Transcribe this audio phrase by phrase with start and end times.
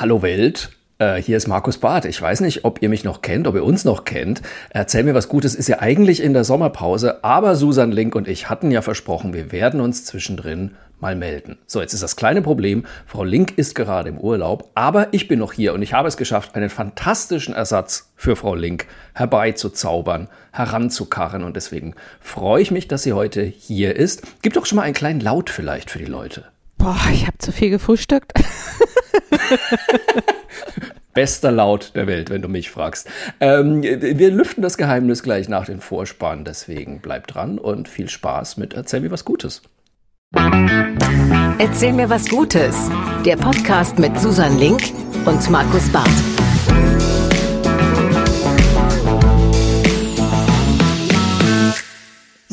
[0.00, 2.06] Hallo Welt, äh, hier ist Markus Barth.
[2.06, 4.40] Ich weiß nicht, ob ihr mich noch kennt, ob ihr uns noch kennt.
[4.70, 8.48] Erzähl mir was Gutes, ist ja eigentlich in der Sommerpause, aber Susan Link und ich
[8.48, 11.58] hatten ja versprochen, wir werden uns zwischendrin mal melden.
[11.66, 15.38] So, jetzt ist das kleine Problem, Frau Link ist gerade im Urlaub, aber ich bin
[15.38, 21.44] noch hier und ich habe es geschafft, einen fantastischen Ersatz für Frau Link herbeizuzaubern, heranzukarren
[21.44, 24.22] und deswegen freue ich mich, dass sie heute hier ist.
[24.40, 26.46] Gib doch schon mal einen kleinen Laut vielleicht für die Leute.
[26.80, 28.32] Boah, ich habe zu viel gefrühstückt.
[31.12, 33.06] Bester Laut der Welt, wenn du mich fragst.
[33.40, 38.56] Ähm, wir lüften das Geheimnis gleich nach den Vorspann, deswegen bleib dran und viel Spaß
[38.56, 39.60] mit Erzähl mir was Gutes.
[41.58, 42.88] Erzähl mir was Gutes.
[43.26, 44.80] Der Podcast mit Susan Link
[45.26, 46.49] und Markus Barth.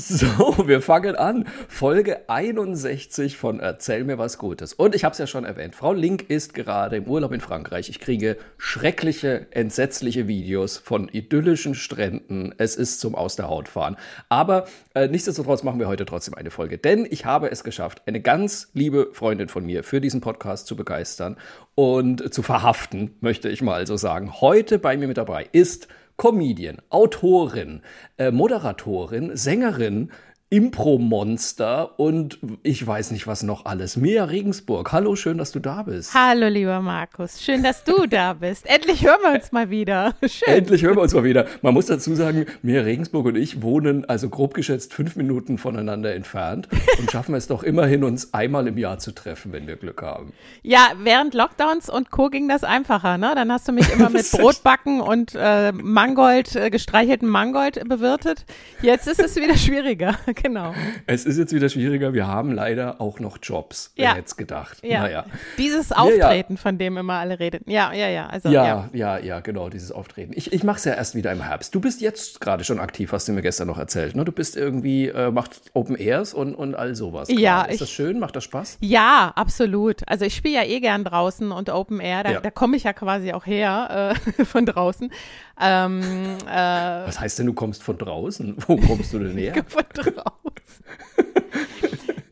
[0.18, 1.46] So, wir fangen an.
[1.68, 4.74] Folge 61 von Erzähl mir was Gutes.
[4.74, 7.90] Und ich habe es ja schon erwähnt, Frau Link ist gerade im Urlaub in Frankreich.
[7.90, 12.56] Ich kriege schreckliche, entsetzliche Videos von idyllischen Stränden.
[12.58, 13.98] Es ist zum Aus der Haut fahren.
[14.30, 16.78] Aber äh, nichtsdestotrotz machen wir heute trotzdem eine Folge.
[16.78, 20.78] Denn ich habe es geschafft, eine ganz liebe Freundin von mir für diesen Podcast zu
[20.78, 21.36] begeistern
[21.76, 24.40] und zu verhaften, möchte ich mal so sagen.
[24.40, 27.82] Heute bei mir mit dabei ist Comedian, Autorin,
[28.18, 30.12] äh, Moderatorin, Sängerin,
[30.50, 33.98] Impro-Monster und ich weiß nicht was noch alles.
[33.98, 36.14] Mia Regensburg, hallo, schön, dass du da bist.
[36.14, 38.66] Hallo, lieber Markus, schön, dass du da bist.
[38.66, 40.16] Endlich hören wir uns mal wieder.
[40.26, 40.54] Schön.
[40.54, 41.48] Endlich hören wir uns mal wieder.
[41.62, 46.16] Man muss dazu sagen, Mia Regensburg und ich wohnen also grob geschätzt fünf Minuten voneinander
[46.16, 50.02] entfernt und schaffen es doch immerhin, uns einmal im Jahr zu treffen, wenn wir Glück
[50.02, 50.32] haben.
[50.64, 52.30] Ja, während Lockdowns und Co.
[52.30, 53.34] ging das einfacher, ne?
[53.36, 58.46] Dann hast du mich immer mit Brotbacken und äh, Mangold, äh, gestreichelten Mangold bewirtet.
[58.82, 60.74] Jetzt ist es wieder schwieriger genau.
[61.06, 62.14] Es ist jetzt wieder schwieriger.
[62.14, 64.16] Wir haben leider auch noch Jobs, wer ja.
[64.16, 64.78] hätte gedacht.
[64.84, 65.02] Ja.
[65.02, 65.26] Naja.
[65.58, 67.64] Dieses Auftreten, ja, von dem immer alle reden.
[67.66, 68.28] Ja, ja, ja.
[68.28, 70.34] Also, ja, ja, ja, genau, dieses Auftreten.
[70.36, 71.74] Ich, ich mache es ja erst wieder im Herbst.
[71.74, 74.16] Du bist jetzt gerade schon aktiv, hast du mir gestern noch erzählt.
[74.16, 74.26] Ne?
[74.26, 77.30] Du bist irgendwie, äh, macht Open Airs und, und all sowas.
[77.32, 77.64] Ja.
[77.64, 78.20] Ist ich, das schön?
[78.20, 78.78] Macht das Spaß?
[78.82, 80.08] Ja, absolut.
[80.08, 82.94] Also ich spiele ja eh gern draußen und Open Air, da, da komme ich ja
[82.94, 85.12] quasi auch her äh, von draußen.
[85.60, 86.02] Ähm,
[86.48, 88.56] äh, Was heißt denn, du kommst von draußen?
[88.68, 89.54] Wo kommst du denn her?
[89.68, 90.86] von draußen.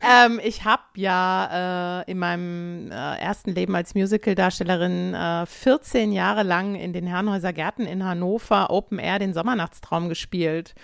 [0.00, 6.44] ähm, ich habe ja äh, in meinem äh, ersten Leben als Musical-Darstellerin äh, 14 Jahre
[6.44, 10.74] lang in den Herrenhäuser Gärten in Hannover Open Air den Sommernachtstraum gespielt.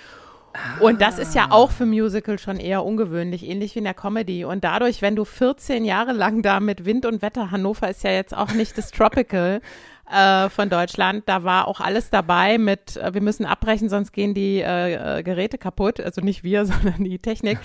[0.81, 4.45] Und das ist ja auch für Musical schon eher ungewöhnlich, ähnlich wie in der Comedy.
[4.45, 8.11] Und dadurch, wenn du 14 Jahre lang da mit Wind und Wetter, Hannover ist ja
[8.11, 9.63] jetzt auch nicht das Tropical,
[10.13, 11.25] äh, von Deutschland.
[11.27, 15.23] Da war auch alles dabei mit, äh, wir müssen abbrechen, sonst gehen die äh, äh
[15.23, 16.01] Geräte kaputt.
[16.01, 17.59] Also nicht wir, sondern die Technik.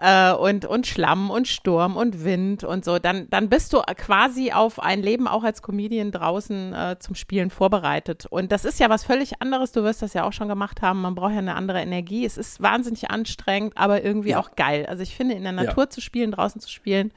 [0.00, 3.00] Äh, und, und Schlamm und Sturm und Wind und so.
[3.00, 7.50] Dann, dann bist du quasi auf ein Leben auch als Comedian draußen äh, zum Spielen
[7.50, 8.26] vorbereitet.
[8.30, 9.72] Und das ist ja was völlig anderes.
[9.72, 11.00] Du wirst das ja auch schon gemacht haben.
[11.00, 12.24] Man braucht ja eine andere Energie.
[12.24, 14.38] Es ist wahnsinnig anstrengend, aber irgendwie ja.
[14.38, 14.86] auch geil.
[14.86, 15.90] Also ich finde, in der Natur ja.
[15.90, 17.12] zu spielen, draußen zu spielen,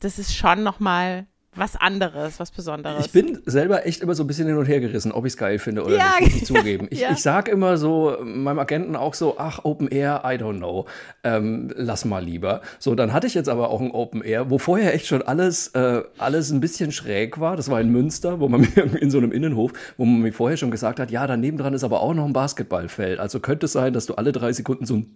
[0.00, 1.26] das ist schon nochmal
[1.56, 3.06] was anderes, was Besonderes.
[3.06, 5.36] Ich bin selber echt immer so ein bisschen hin und her gerissen, ob ich es
[5.36, 6.14] geil finde oder ja.
[6.20, 6.88] nicht, muss ich zugeben.
[6.90, 7.12] Ich, ja.
[7.12, 10.86] ich sag immer so, meinem Agenten auch so, ach, Open Air, I don't know,
[11.22, 12.62] ähm, lass mal lieber.
[12.78, 15.68] So, dann hatte ich jetzt aber auch ein Open Air, wo vorher echt schon alles,
[15.68, 17.56] äh, alles ein bisschen schräg war.
[17.56, 20.56] Das war in Münster, wo man mir in so einem Innenhof, wo man mir vorher
[20.56, 23.18] schon gesagt hat, ja, daneben dran ist aber auch noch ein Basketballfeld.
[23.18, 25.12] Also könnte es sein, dass du alle drei Sekunden so ein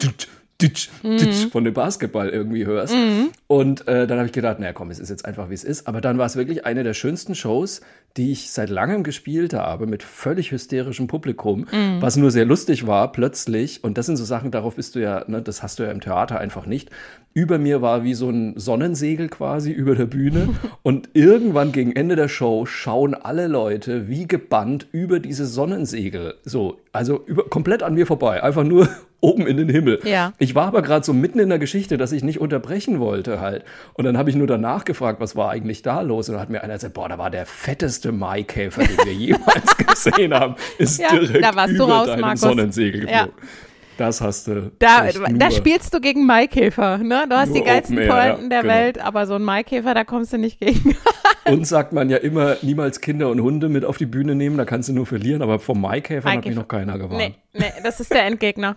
[0.60, 1.50] ditsch, ditsch mhm.
[1.50, 2.94] von dem Basketball irgendwie hörst.
[2.94, 3.30] Mhm.
[3.46, 5.86] Und äh, dann habe ich gedacht, naja, komm, es ist jetzt einfach, wie es ist.
[5.88, 7.80] Aber dann war es wirklich eine der schönsten Shows,
[8.16, 12.00] die ich seit langem gespielt habe, mit völlig hysterischem Publikum, mhm.
[12.00, 13.82] was nur sehr lustig war, plötzlich.
[13.82, 16.00] Und das sind so Sachen, darauf bist du ja, ne, das hast du ja im
[16.00, 16.90] Theater einfach nicht.
[17.32, 20.50] Über mir war wie so ein Sonnensegel quasi über der Bühne.
[20.82, 26.36] Und irgendwann gegen Ende der Show schauen alle Leute wie gebannt über diese Sonnensegel.
[26.44, 28.42] So, also über, komplett an mir vorbei.
[28.44, 28.88] Einfach nur
[29.24, 30.00] oben in den Himmel.
[30.04, 30.34] Ja.
[30.38, 33.64] Ich war aber gerade so mitten in der Geschichte, dass ich nicht unterbrechen wollte halt.
[33.94, 36.28] Und dann habe ich nur danach gefragt, was war eigentlich da los?
[36.28, 39.76] Und dann hat mir einer gesagt, boah, da war der fetteste Maikäfer, den wir jemals
[39.76, 40.56] gesehen haben.
[40.78, 42.40] Ist ja, direkt da warst über du raus, deinem Markus.
[42.40, 43.32] Sonnensegel geflogen.
[43.38, 43.48] Ja.
[43.96, 44.72] Das hast du.
[44.78, 47.26] Da, da spielst du gegen Maikäfer, ne?
[47.28, 48.74] Du hast die geilsten Air, Pointen der genau.
[48.74, 50.96] Welt, aber so ein Maikäfer, da kommst du nicht gegen.
[51.46, 54.64] Uns sagt man ja immer, niemals Kinder und Hunde mit auf die Bühne nehmen, da
[54.64, 56.38] kannst du nur verlieren, aber vom Maikäfer, Maikäfer.
[56.38, 57.18] hat mich noch keiner gewarnt.
[57.18, 58.76] Nee, nee, das ist der Endgegner.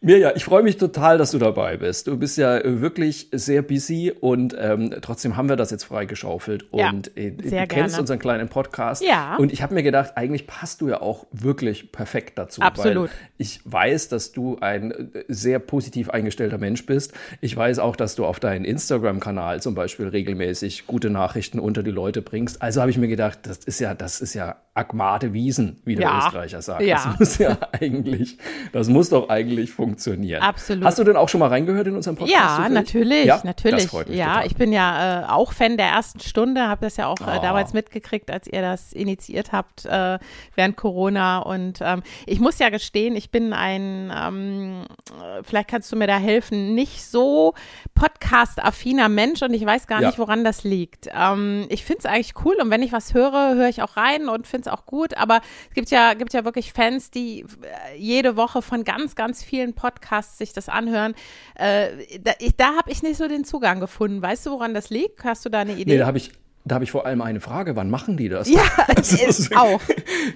[0.00, 2.06] Mirja, ich freue mich total, dass du dabei bist.
[2.06, 6.66] Du bist ja wirklich sehr busy und ähm, trotzdem haben wir das jetzt freigeschaufelt.
[6.72, 8.00] Ja, und äh, du sehr kennst gerne.
[8.02, 9.02] unseren kleinen Podcast.
[9.02, 9.34] Ja.
[9.36, 12.60] Und ich habe mir gedacht, eigentlich passt du ja auch wirklich perfekt dazu.
[12.62, 13.10] Absolut.
[13.10, 17.12] Weil ich weiß, dass du ein äh, sehr positiv eingestellter Mensch bist.
[17.40, 21.90] Ich weiß auch, dass du auf deinen Instagram-Kanal zum Beispiel regelmäßig gute Nachrichten unter die
[21.90, 22.62] Leute bringst.
[22.62, 26.04] Also habe ich mir gedacht, das ist ja, das ist ja Agmate Wiesen, wie der
[26.04, 26.18] Ja.
[26.18, 26.82] Österreicher sagt.
[26.82, 27.02] Ja.
[27.04, 28.38] Das muss ja eigentlich,
[28.72, 29.87] das muss doch eigentlich funktionieren.
[30.42, 30.84] Absolut.
[30.84, 32.36] Hast du denn auch schon mal reingehört in unseren Podcast?
[32.40, 32.74] Ja, zufällig?
[32.74, 33.40] natürlich, ja?
[33.44, 33.82] natürlich.
[33.82, 34.46] Das freut mich ja, total.
[34.46, 37.42] ich bin ja äh, auch Fan der ersten Stunde, habe das ja auch äh, Oh.
[37.42, 40.18] damals mitgekriegt, als ihr das initiiert habt äh,
[40.54, 41.38] während Corona.
[41.38, 46.06] Und ähm, ich muss ja gestehen, ich bin ein, ähm, äh, vielleicht kannst du mir
[46.06, 47.54] da helfen, nicht so
[47.94, 50.08] podcast-affiner Mensch und ich weiß gar Ja.
[50.08, 51.08] nicht, woran das liegt.
[51.14, 54.28] Ähm, ich finde es eigentlich cool und wenn ich was höre, höre ich auch rein
[54.28, 55.16] und finde es auch gut.
[55.16, 59.42] Aber es gibt ja, gibt ja wirklich Fans, die äh, jede Woche von ganz, ganz
[59.42, 61.14] vielen Podcasts sich das anhören.
[61.54, 61.88] Äh,
[62.22, 64.20] da da habe ich nicht so den Zugang gefunden.
[64.20, 65.24] Weißt du, woran das liegt?
[65.24, 65.92] Hast du da eine Idee?
[65.92, 66.32] Nee, da habe ich,
[66.64, 67.76] da habe ich vor allem eine Frage.
[67.76, 68.48] Wann machen die das?
[68.50, 68.62] ja,
[68.96, 69.80] Das ist auch.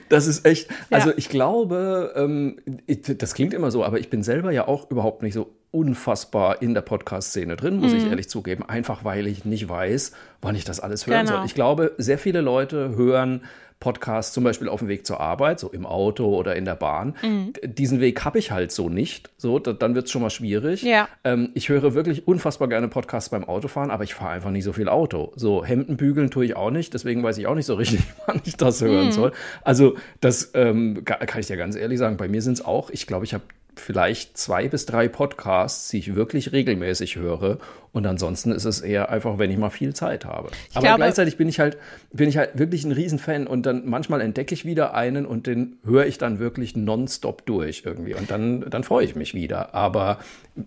[0.09, 1.15] Das ist echt, also Ja.
[1.19, 5.23] ich glaube, ähm, ich, das klingt immer so, aber ich bin selber ja auch überhaupt
[5.23, 7.99] nicht so unfassbar in der Podcast-Szene drin, muss Mhm.
[7.99, 10.13] ich ehrlich zugeben, einfach weil ich nicht weiß,
[10.43, 11.39] wann ich das alles hören Genau.
[11.39, 11.47] soll.
[11.47, 13.43] Ich glaube, sehr viele Leute hören
[13.83, 17.17] Podcasts zum Beispiel auf dem Weg zur Arbeit, so im Auto oder in der Bahn.
[17.21, 17.53] Mhm.
[17.65, 19.31] Diesen Weg habe ich halt so nicht.
[19.37, 20.83] So, da, dann wird es schon mal schwierig.
[20.85, 21.09] Ja.
[21.25, 24.73] Ähm, ich höre wirklich unfassbar gerne Podcasts beim Autofahren, aber ich fahre einfach nicht so
[24.73, 25.33] viel Auto.
[25.35, 28.41] So Hemden bügeln tue ich auch nicht, deswegen weiß ich auch nicht so richtig, wann
[28.45, 29.13] ich das hören Mhm.
[29.13, 29.33] soll.
[29.63, 32.17] Also das ähm, kann ich dir ganz ehrlich sagen.
[32.17, 33.43] Bei mir sind es auch, ich glaube, ich habe
[33.77, 37.59] vielleicht zwei bis drei Podcasts, die ich wirklich regelmäßig höre.
[37.93, 40.51] Und ansonsten ist es eher einfach, wenn ich mal viel Zeit habe.
[40.73, 41.77] Aber glaube- gleichzeitig bin ich halt,
[42.11, 45.77] bin ich halt wirklich ein Riesenfan und dann manchmal entdecke ich wieder einen und den
[45.85, 48.15] höre ich dann wirklich nonstop durch irgendwie.
[48.15, 49.75] Und dann, dann freue ich mich wieder.
[49.75, 50.21] Aber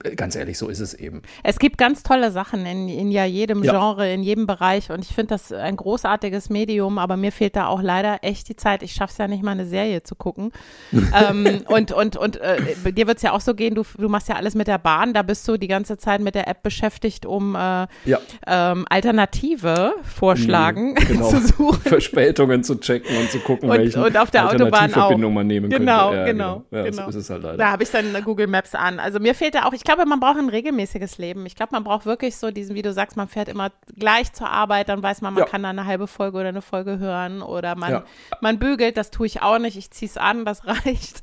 [0.04, 1.24] äh, ganz ehrlich, so ist es eben.
[1.42, 3.72] Es gibt ganz tolle Sachen in, in ja jedem Ja.
[3.72, 7.66] Genre, in jedem Bereich und ich finde das ein großartiges Medium, aber mir fehlt da
[7.66, 8.84] auch leider echt die Zeit.
[8.84, 10.52] Ich schaffe es ja nicht mal eine Serie zu gucken.
[10.92, 12.57] ähm, und und, und äh,
[12.95, 15.13] dir wird es ja auch so gehen, du, du machst ja alles mit der Bahn,
[15.13, 18.19] da bist du die ganze Zeit mit der App beschäftigt, um äh, Ja.
[18.47, 21.30] ähm, Alternative Vorschlagen Genau.
[21.30, 21.81] zu suchen.
[21.83, 25.18] Verspätungen zu checken und zu gucken, Und- welche und auf der Autobahn auch.
[25.18, 26.18] man nehmen Genau, könnte.
[26.19, 27.03] Ja, genau, Ja, genau.
[27.03, 27.57] so ist es halt leider.
[27.57, 29.00] Da habe ich dann Google Maps an.
[29.00, 31.45] Also mir fehlt da auch, ich glaube, man braucht ein regelmäßiges Leben.
[31.45, 34.50] Ich glaube, man braucht wirklich so diesen, wie du sagst, man fährt immer gleich zur
[34.50, 35.50] Arbeit, dann weiß man, man Ja.
[35.50, 38.03] kann da eine halbe Folge oder eine Folge hören oder man,
[38.42, 41.21] man bügelt, das tue ich auch nicht, ich ziehe es an, das reicht.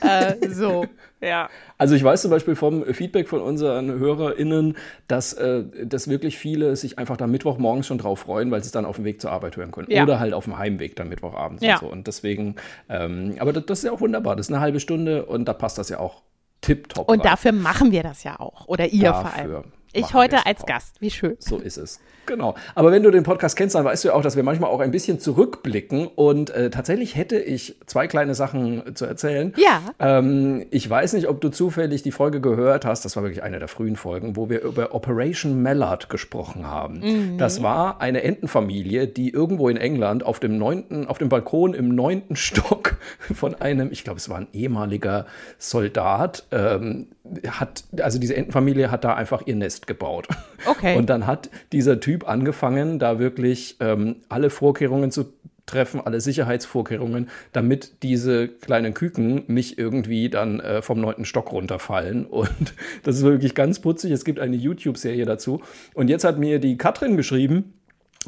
[0.00, 0.86] äh, so,
[1.20, 1.48] ja.
[1.78, 4.76] Also ich weiß zum Beispiel vom Feedback von unseren HörerInnen,
[5.08, 8.72] dass, äh, dass wirklich viele sich einfach da Mittwochmorgens schon drauf freuen, weil sie es
[8.72, 9.90] dann auf dem Weg zur Arbeit hören können.
[9.90, 10.02] Ja.
[10.02, 11.74] Oder halt auf dem Heimweg dann Mittwochabends Ja.
[11.74, 11.86] und so.
[11.88, 12.56] Und deswegen,
[12.88, 14.36] ähm, aber das, das ist ja auch wunderbar.
[14.36, 16.22] Das ist eine halbe Stunde und da passt das ja auch
[16.62, 17.26] tipptopp Und rein.
[17.30, 18.66] dafür machen wir das ja auch.
[18.68, 19.72] Oder ihr vor Dafür allem.
[19.92, 20.66] Ich heute als auch.
[20.66, 21.36] Gast, wie schön.
[21.38, 22.00] So ist es.
[22.26, 22.54] Genau.
[22.74, 24.80] Aber wenn du den Podcast kennst, dann weißt du ja auch, dass wir manchmal auch
[24.80, 26.06] ein bisschen zurückblicken.
[26.06, 29.52] Und äh, tatsächlich hätte ich zwei kleine Sachen zu erzählen.
[29.56, 29.80] Ja.
[29.98, 33.04] Ähm, ich weiß nicht, ob du zufällig die Folge gehört hast.
[33.04, 37.36] Das war wirklich eine der frühen Folgen, wo wir über Operation Mallard gesprochen haben.
[37.38, 41.88] Das war eine Entenfamilie, die irgendwo in England auf dem neunten, auf dem Balkon im
[41.88, 42.96] neunten Stock
[43.34, 45.26] von einem, ich glaube, es war ein ehemaliger
[45.58, 47.08] Soldat, ähm,
[47.48, 50.28] hat, also diese Entenfamilie hat da einfach ihr Nest gebaut.
[50.66, 50.96] Okay.
[50.96, 55.32] Und dann hat dieser Typ angefangen, da wirklich ähm, alle Vorkehrungen zu
[55.70, 62.26] treffen, alle Sicherheitsvorkehrungen, damit diese kleinen Küken nicht irgendwie dann äh, vom neunten Stock runterfallen.
[62.26, 64.10] Und das ist wirklich ganz putzig.
[64.10, 65.62] Es gibt eine YouTube-Serie dazu.
[65.94, 67.74] Und jetzt hat mir die Katrin geschrieben,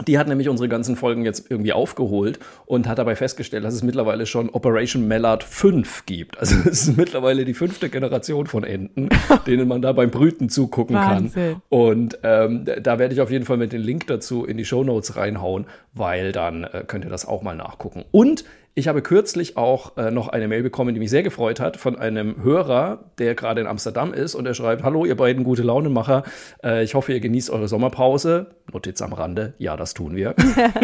[0.06, 3.82] die hat nämlich unsere ganzen Folgen jetzt irgendwie aufgeholt und hat dabei festgestellt, dass es
[3.82, 6.38] mittlerweile schon Operation Mallard 5 gibt.
[6.38, 9.10] Also es ist mittlerweile die fünfte Generation von Enten,
[9.46, 11.32] denen man da beim Brüten zugucken Wahnsinn.
[11.32, 11.62] kann.
[11.68, 15.16] Und ähm, da werde ich auf jeden Fall mit den Link dazu in die Shownotes
[15.16, 18.04] reinhauen, weil dann äh, könnt ihr das auch mal nachgucken.
[18.12, 18.44] Und
[18.74, 21.98] ich habe kürzlich auch äh, noch eine Mail bekommen, die mich sehr gefreut hat, von
[21.98, 26.22] einem Hörer, der gerade in Amsterdam ist und er schreibt, hallo ihr beiden gute Launemacher,
[26.64, 28.46] äh, ich hoffe ihr genießt eure Sommerpause.
[28.72, 30.34] Notiz am Rande, ja, das tun wir.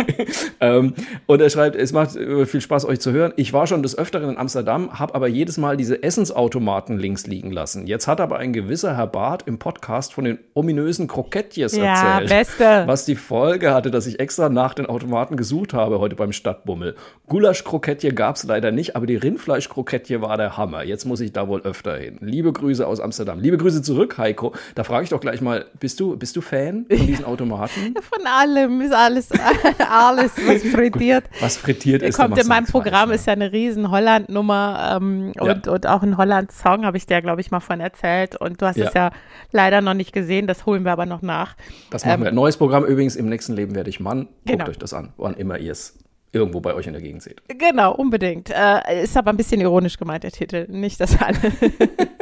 [0.61, 0.93] ähm,
[1.27, 3.33] und er schreibt, es macht äh, viel Spaß euch zu hören.
[3.37, 7.53] Ich war schon des Öfteren in Amsterdam, habe aber jedes Mal diese Essensautomaten links liegen
[7.53, 7.87] lassen.
[7.87, 12.29] Jetzt hat aber ein gewisser Herr Barth im Podcast von den ominösen Krokettjes Ja, erzählt.
[12.29, 12.83] Beste.
[12.85, 16.95] Was die Folge hatte, dass ich extra nach den Automaten gesucht habe heute beim Stadtbummel.
[17.27, 20.85] Gulasch Lieblingskrokettchen gab es leider nicht, aber die Rindfleischkrokettchen war der Hammer.
[20.85, 22.19] Jetzt muss ich da wohl öfter hin.
[22.21, 23.41] Liebe Grüße aus Amsterdam.
[23.41, 24.55] Liebe Grüße zurück, Heiko.
[24.75, 27.95] Da frage ich doch gleich mal, bist du, bist du Fan von diesen Automaten?
[28.09, 29.29] Von allem ist alles,
[29.91, 31.25] alles was frittiert.
[31.41, 32.17] Was frittiert ist.
[32.17, 35.43] Kommt in meinem Programm, ist ja eine riesen Holland-Nummer ähm, ja.
[35.43, 38.37] und, und auch ein Holland-Song, habe ich dir, glaube ich, mal von erzählt.
[38.37, 38.89] Und du hast ja.
[38.89, 39.11] es ja
[39.53, 41.55] leider noch nicht gesehen, das holen wir aber noch nach.
[41.91, 42.33] Das machen ähm, wir.
[42.33, 44.21] Neues Programm übrigens, im nächsten Leben werde ich Mann.
[44.21, 44.69] Guckt genau.
[44.69, 45.99] euch das an, wann immer ihr es
[46.33, 47.43] irgendwo bei euch in der Gegend seht.
[47.49, 48.51] Genau, unbedingt.
[48.51, 50.67] Äh, ist aber ein bisschen ironisch gemeint, der Titel.
[50.69, 51.39] Nicht, dass alle.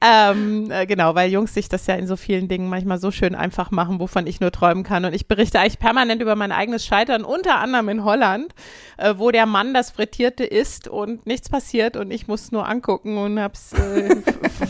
[0.00, 3.34] ähm, äh, genau, weil Jungs sich das ja in so vielen Dingen manchmal so schön
[3.34, 5.04] einfach machen, wovon ich nur träumen kann.
[5.04, 8.54] Und ich berichte eigentlich permanent über mein eigenes Scheitern, unter anderem in Holland,
[8.96, 13.18] äh, wo der Mann das Frittierte isst und nichts passiert und ich muss nur angucken
[13.18, 14.22] und hab's äh,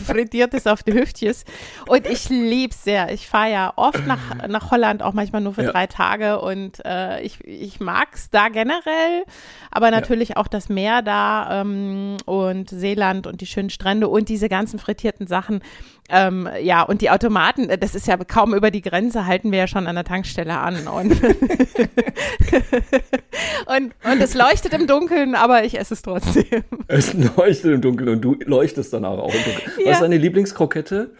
[0.03, 1.45] Frittiertes auf die Hüftjes.
[1.85, 3.11] Und ich lieb's sehr.
[3.11, 5.71] Ich fahre ja oft nach, nach Holland, auch manchmal nur für ja.
[5.71, 9.25] drei Tage und äh, ich, ich mag's da generell,
[9.69, 10.37] aber natürlich ja.
[10.37, 15.18] auch das Meer da ähm, und Seeland und die schönen Strände und diese ganzen frittierten
[15.27, 15.61] Sachen.
[16.09, 19.67] Ähm, ja, und die Automaten, das ist ja kaum über die Grenze, halten wir ja
[19.67, 20.87] schon an der Tankstelle an.
[20.87, 21.11] Und,
[23.65, 26.45] und, und es leuchtet im Dunkeln, aber ich esse es trotzdem.
[26.87, 29.71] Es leuchtet im Dunkeln und du leuchtest danach auch im Dunkeln.
[29.77, 29.85] Ja.
[29.85, 31.11] Was ist deine Lieblingskrokette?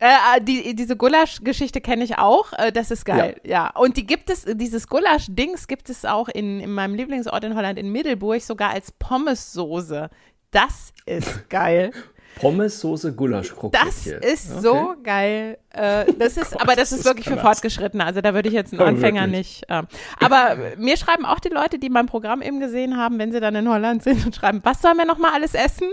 [0.00, 2.52] Äh, die, diese Gulasch-Geschichte kenne ich auch.
[2.52, 3.50] Äh, das ist geil, ja.
[3.50, 3.70] ja.
[3.76, 7.78] Und die gibt es, dieses Gulasch-Dings gibt es auch in, in meinem Lieblingsort in Holland,
[7.78, 10.08] in Middelburg, sogar als Pommessoße.
[10.50, 11.90] Das ist geil.
[12.40, 14.20] Pommessoße Gulaschkrokettchen.
[14.20, 14.60] Das ist okay.
[14.60, 15.58] so geil.
[15.70, 18.04] Äh, das ist, Gott, aber das ist wirklich für Fortgeschrittene.
[18.04, 19.62] Also da würde ich jetzt einen Anfänger wirklich?
[19.62, 19.70] nicht.
[19.70, 19.82] Äh.
[20.20, 23.54] Aber mir schreiben auch die Leute, die mein Programm eben gesehen haben, wenn sie dann
[23.54, 25.88] in Holland sind und schreiben, was sollen wir noch mal alles essen?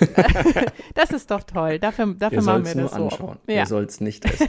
[0.94, 1.78] das ist doch toll.
[1.78, 3.04] Dafür, dafür machen wir das so.
[3.04, 3.38] Anschauen.
[3.46, 3.56] Ja.
[3.56, 4.48] Ihr soll es nicht essen.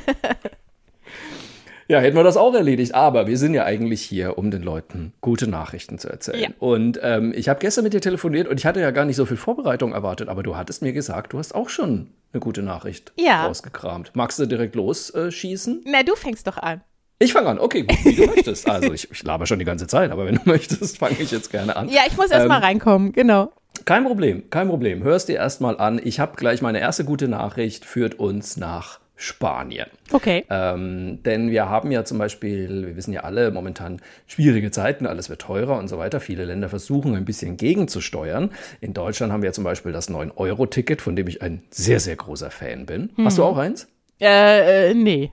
[1.90, 2.94] Ja, hätten wir das auch erledigt.
[2.94, 6.40] Aber wir sind ja eigentlich hier, um den Leuten gute Nachrichten zu erzählen.
[6.40, 6.50] Ja.
[6.60, 9.26] Und ähm, ich habe gestern mit dir telefoniert und ich hatte ja gar nicht so
[9.26, 13.14] viel Vorbereitung erwartet, aber du hattest mir gesagt, du hast auch schon eine gute Nachricht
[13.18, 13.46] ja.
[13.46, 14.12] rausgekramt.
[14.14, 15.84] Magst du direkt losschießen?
[15.86, 16.82] Äh, Na, du fängst doch an.
[17.20, 18.70] Ich fange an, okay, gut, wie du möchtest.
[18.70, 21.52] Also ich, ich laber schon die ganze Zeit, aber wenn du möchtest, fange ich jetzt
[21.52, 21.90] gerne an.
[21.90, 23.52] Ja, ich muss erst ähm, mal reinkommen, genau.
[23.86, 25.04] Kein Problem, kein Problem.
[25.04, 26.00] Hörst dir erst mal an.
[26.04, 29.88] Ich habe gleich meine erste gute Nachricht, führt uns nach Spanien.
[30.12, 30.46] Okay.
[30.50, 35.30] Ähm, denn wir haben ja zum Beispiel, wir wissen ja alle, momentan schwierige Zeiten, alles
[35.30, 36.20] wird teurer und so weiter.
[36.20, 38.52] Viele Länder versuchen ein bisschen gegenzusteuern.
[38.80, 42.52] In Deutschland haben wir zum Beispiel das 9-Euro-Ticket, von dem ich ein sehr, sehr großer
[42.52, 43.10] Fan bin.
[43.16, 43.26] Hm.
[43.26, 43.88] Hast du auch eins?
[44.22, 45.32] Äh, äh, nee.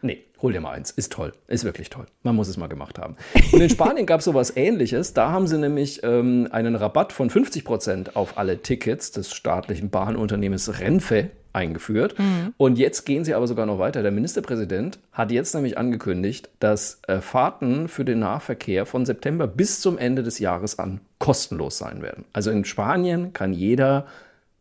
[0.00, 0.90] Nee, hol dir mal eins.
[0.90, 1.34] Ist toll.
[1.46, 2.06] Ist wirklich toll.
[2.22, 3.16] Man muss es mal gemacht haben.
[3.52, 5.12] Und in Spanien gab es sowas ähnliches.
[5.12, 9.90] Da haben sie nämlich ähm, einen Rabatt von 50 Prozent auf alle Tickets des staatlichen
[9.90, 12.18] Bahnunternehmens Renfe eingeführt.
[12.18, 12.54] Mhm.
[12.56, 14.02] Und jetzt gehen sie aber sogar noch weiter.
[14.02, 19.80] Der Ministerpräsident hat jetzt nämlich angekündigt, dass äh, Fahrten für den Nahverkehr von September bis
[19.80, 22.24] zum Ende des Jahres an kostenlos sein werden.
[22.32, 24.06] Also in Spanien kann jeder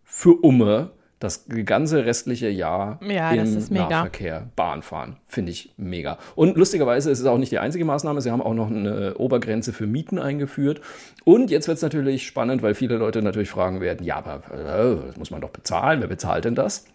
[0.04, 5.17] für Umme das ganze restliche Jahr ja, im Nahverkehr Bahn fahren.
[5.27, 6.17] Finde ich mega.
[6.36, 8.22] Und lustigerweise ist es auch nicht die einzige Maßnahme.
[8.22, 10.81] Sie haben auch noch eine Obergrenze für Mieten eingeführt.
[11.24, 15.07] Und jetzt wird es natürlich spannend, weil viele Leute natürlich fragen werden, ja, aber äh,
[15.07, 16.01] das muss man doch bezahlen.
[16.01, 16.86] Wer bezahlt denn das?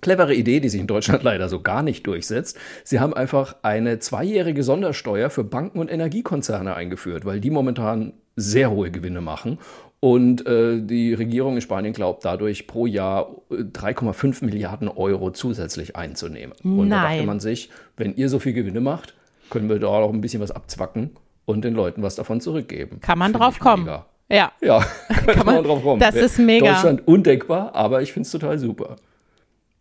[0.00, 2.58] Clevere Idee, die sich in Deutschland leider so gar nicht durchsetzt.
[2.84, 8.70] Sie haben einfach eine zweijährige Sondersteuer für Banken und Energiekonzerne eingeführt, weil die momentan sehr
[8.70, 9.58] hohe Gewinne machen
[10.00, 15.94] und äh, die Regierung in Spanien glaubt dadurch pro Jahr 3,5 äh, Milliarden Euro zusätzlich
[15.94, 16.54] einzunehmen.
[16.64, 16.90] Und Nein.
[16.90, 19.14] da dachte man sich, wenn ihr so viel Gewinne macht,
[19.50, 21.10] können wir da auch ein bisschen was abzwacken
[21.44, 23.00] und den Leuten was davon zurückgeben.
[23.00, 23.84] Kann man drauf kommen.
[23.84, 24.06] Mega.
[24.30, 24.52] Ja.
[24.62, 26.00] Ja, kann, kann man, drauf kommen.
[26.00, 26.72] Das ist mega.
[26.72, 28.96] Deutschland undenkbar, aber ich finde es total super.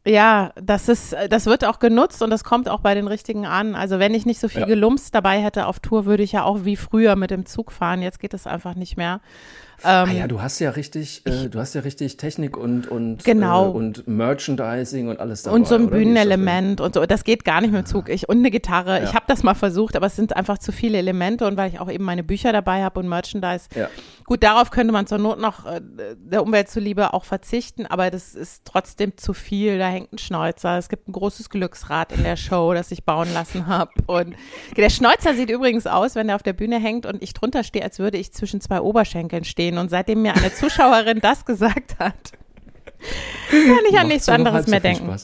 [0.06, 3.76] Ja, das ist, das wird auch genutzt und das kommt auch bei den richtigen an.
[3.76, 4.68] Also wenn ich nicht so viel ja.
[4.68, 8.02] Gelumst dabei hätte auf Tour, würde ich ja auch wie früher mit dem Zug fahren.
[8.02, 9.22] Jetzt geht es einfach nicht mehr.
[9.84, 13.24] Ähm, ah ja, du hast ja richtig, äh, du hast ja richtig Technik und und
[13.24, 13.68] genau.
[13.68, 15.56] Äh, und Merchandising und alles dabei.
[15.56, 15.90] Und so ein?
[15.90, 17.06] Bühnenelement und so.
[17.06, 18.10] Das geht gar nicht mit dem Zug.
[18.10, 18.98] Ich und eine Gitarre.
[18.98, 19.04] Ja.
[19.04, 21.80] Ich habe das mal versucht, aber es sind einfach zu viele Elemente und weil ich
[21.80, 23.68] auch eben meine Bücher dabei habe und Merchandise.
[23.76, 23.90] Ja.
[24.26, 25.82] Gut, darauf könnte man zur Not noch äh,
[26.18, 29.80] der Umwelt zuliebe auch verzichten, aber das ist trotzdem zu viel.
[29.80, 30.78] Da hängt ein Schnäuzer.
[30.78, 33.92] Es gibt ein großes Glücksrad in der Show, das ich bauen lassen habe.
[34.06, 34.36] Und
[34.78, 37.84] der Schnäuzer sieht übrigens aus, wenn der auf der Bühne hängt und ich drunter stehe,
[37.84, 39.78] als würde ich zwischen zwei Oberschenkeln stehen stehen.
[39.78, 42.32] Und seitdem mir eine Zuschauerin das gesagt hat,
[43.50, 45.16] kann ich an nichts anderes mehr denken.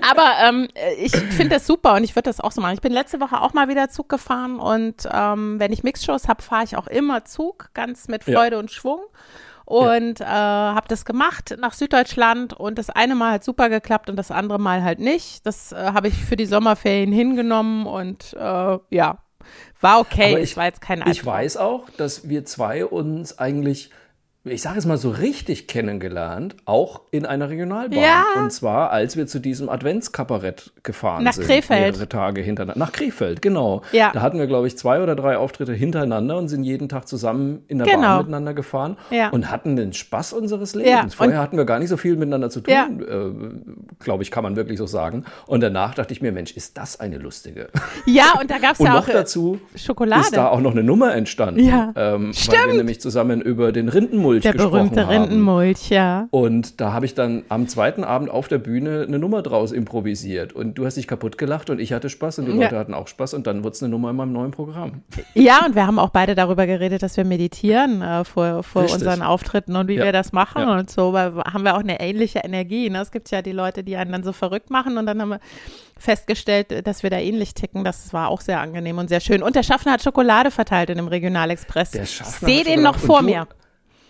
[0.00, 2.74] Aber ähm, ich finde das super und ich würde das auch so machen.
[2.74, 6.42] Ich bin letzte Woche auch mal wieder Zug gefahren und ähm, wenn ich Mixshows habe,
[6.42, 8.60] fahre ich auch immer Zug, ganz mit Freude ja.
[8.60, 9.00] und Schwung.
[9.64, 10.70] Und ja.
[10.70, 14.30] äh, habe das gemacht nach Süddeutschland und das eine Mal hat super geklappt und das
[14.30, 15.44] andere Mal halt nicht.
[15.44, 19.18] Das äh, habe ich für die Sommerferien hingenommen und äh, ja,
[19.80, 20.38] war okay.
[20.38, 21.12] Ich, war jetzt kein Albtraum.
[21.12, 23.90] Ich weiß auch, dass wir zwei uns eigentlich
[24.44, 27.98] ich sage es mal so richtig kennengelernt, auch in einer Regionalbahn.
[27.98, 28.24] Ja.
[28.36, 31.48] Und zwar, als wir zu diesem Adventskabarett gefahren nach sind.
[31.48, 31.80] Nach Krefeld.
[31.80, 32.78] Mehrere Tage hintereinander.
[32.78, 33.82] Nach Krefeld, genau.
[33.92, 34.12] Ja.
[34.12, 37.64] Da hatten wir, glaube ich, zwei oder drei Auftritte hintereinander und sind jeden Tag zusammen
[37.68, 38.00] in der genau.
[38.00, 39.28] Bahn miteinander gefahren ja.
[39.30, 41.14] und hatten den Spaß unseres Lebens.
[41.14, 44.44] Vorher und hatten wir gar nicht so viel miteinander zu tun, äh, glaube ich, kann
[44.44, 45.24] man wirklich so sagen.
[45.46, 47.68] Und danach dachte ich mir, Mensch, ist das eine lustige.
[48.06, 50.22] Ja, und da gab es ja auch noch dazu Schokolade.
[50.22, 51.64] ist da auch noch eine Nummer entstanden.
[51.64, 51.92] Ja.
[51.96, 52.58] Ähm, Stimmt.
[52.58, 56.28] Weil wir nämlich zusammen über den Rindenmulch Mulch der berühmte Rindenmulch, ja.
[56.30, 60.52] Und da habe ich dann am zweiten Abend auf der Bühne eine Nummer draus improvisiert.
[60.52, 63.08] Und du hast dich kaputt gelacht und ich hatte Spaß und die Leute hatten auch
[63.08, 63.34] Spaß.
[63.34, 65.02] Und dann wurde es eine Nummer in meinem neuen Programm.
[65.34, 69.22] Ja, und wir haben auch beide darüber geredet, dass wir meditieren äh, vor, vor unseren
[69.22, 70.04] Auftritten und wie ja.
[70.04, 70.78] wir das machen ja.
[70.78, 72.90] und so, weil haben wir auch eine ähnliche Energie.
[72.90, 73.00] Ne?
[73.00, 75.40] Es gibt ja die Leute, die einen dann so verrückt machen und dann haben wir
[75.98, 77.84] festgestellt, dass wir da ähnlich ticken.
[77.84, 79.42] Das war auch sehr angenehm und sehr schön.
[79.42, 81.90] Und der Schaffner hat Schokolade verteilt in dem Regionalexpress.
[81.90, 83.46] Der Schaffner ich sehe den noch vor mir.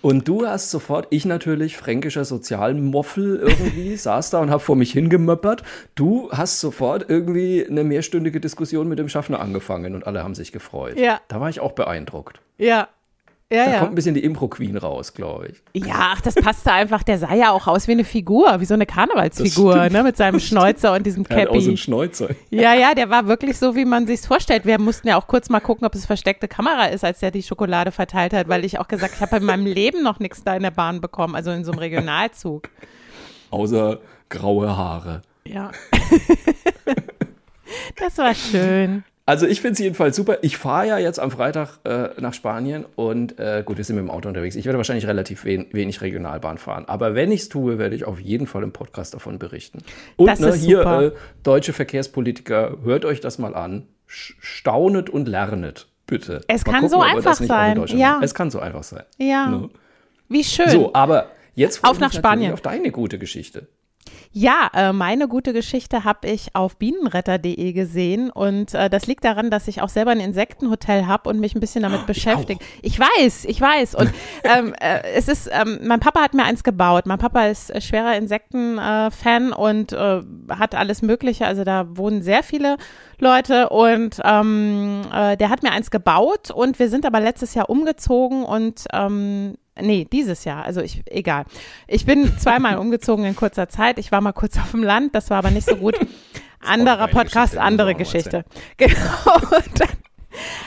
[0.00, 4.92] Und du hast sofort, ich natürlich, fränkischer Sozialmoffel irgendwie, saß da und habe vor mich
[4.92, 5.62] hingemöppert.
[5.94, 10.52] Du hast sofort irgendwie eine mehrstündige Diskussion mit dem Schaffner angefangen und alle haben sich
[10.52, 10.98] gefreut.
[10.98, 11.20] Ja.
[11.28, 12.40] Da war ich auch beeindruckt.
[12.58, 12.88] Ja,
[13.50, 13.78] ja, da ja.
[13.78, 15.86] kommt ein bisschen die Impro-Queen raus, glaube ich.
[15.86, 17.02] Ja, ach, das passte einfach.
[17.02, 20.38] Der sah ja auch aus wie eine Figur, wie so eine Karnevalsfigur, ne, mit seinem
[20.38, 21.56] Schnäuzer und diesem Cappy.
[21.56, 22.28] Auch so ein Schnäuzer.
[22.50, 24.66] Ja, ja, der war wirklich so, wie man sich's vorstellt.
[24.66, 27.42] Wir mussten ja auch kurz mal gucken, ob es versteckte Kamera ist, als der die
[27.42, 30.54] Schokolade verteilt hat, weil ich auch gesagt, ich habe in meinem Leben noch nichts da
[30.54, 32.68] in der Bahn bekommen, also in so einem Regionalzug.
[33.50, 35.22] Außer graue Haare.
[35.46, 35.70] Ja.
[37.96, 39.04] das war schön.
[39.28, 40.38] Also ich finde es jedenfalls super.
[40.40, 44.02] Ich fahre ja jetzt am Freitag äh, nach Spanien und äh, gut, wir sind mit
[44.06, 44.56] dem Auto unterwegs.
[44.56, 46.86] Ich werde wahrscheinlich relativ wen wenig Regionalbahn fahren.
[46.86, 49.80] Aber wenn ich es tue, werde ich auf jeden Fall im Podcast davon berichten.
[50.16, 53.86] Und das ne, hier äh, deutsche Verkehrspolitiker, hört euch das mal an.
[54.06, 56.40] Staunet und lernet, bitte.
[56.48, 57.84] Es mal kann gucken, so einfach sein.
[57.88, 58.20] Ja.
[58.22, 59.02] Es kann so einfach sein.
[59.18, 59.46] Ja.
[59.46, 59.68] Ne?
[60.30, 60.70] Wie schön.
[60.70, 62.54] So, aber jetzt auf nach Spanien.
[62.54, 63.66] auf deine gute Geschichte.
[64.32, 69.50] Ja, äh, meine gute Geschichte habe ich auf bienenretter.de gesehen und äh, das liegt daran,
[69.50, 72.60] dass ich auch selber ein Insektenhotel habe und mich ein bisschen damit beschäftige.
[72.82, 74.12] Ich, ich, weiß, ich weiß und
[74.44, 77.06] ähm, äh, es ist, ähm, mein Papa hat mir eins gebaut.
[77.06, 81.46] Mein Papa ist äh, schwerer Insektenfan und äh, hat alles Mögliche.
[81.46, 82.76] Also da wohnen sehr viele
[83.18, 87.68] Leute und ähm, äh, der hat mir eins gebaut und wir sind aber letztes Jahr
[87.68, 90.64] umgezogen und ähm, Nee, dieses Jahr.
[90.64, 91.44] Also ich, egal.
[91.86, 93.98] Ich bin zweimal umgezogen in kurzer Zeit.
[93.98, 95.96] Ich war mal kurz auf dem Land, das war aber nicht so gut.
[96.60, 98.44] Anderer Podcast, Geschichte, andere Geschichte.
[98.76, 98.96] Genau.
[99.56, 99.88] Und dann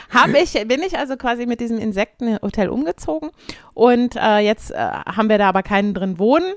[0.10, 3.30] hab ich, bin ich also quasi mit diesem Insektenhotel umgezogen
[3.74, 6.53] und äh, jetzt äh, haben wir da aber keinen drin wohnen.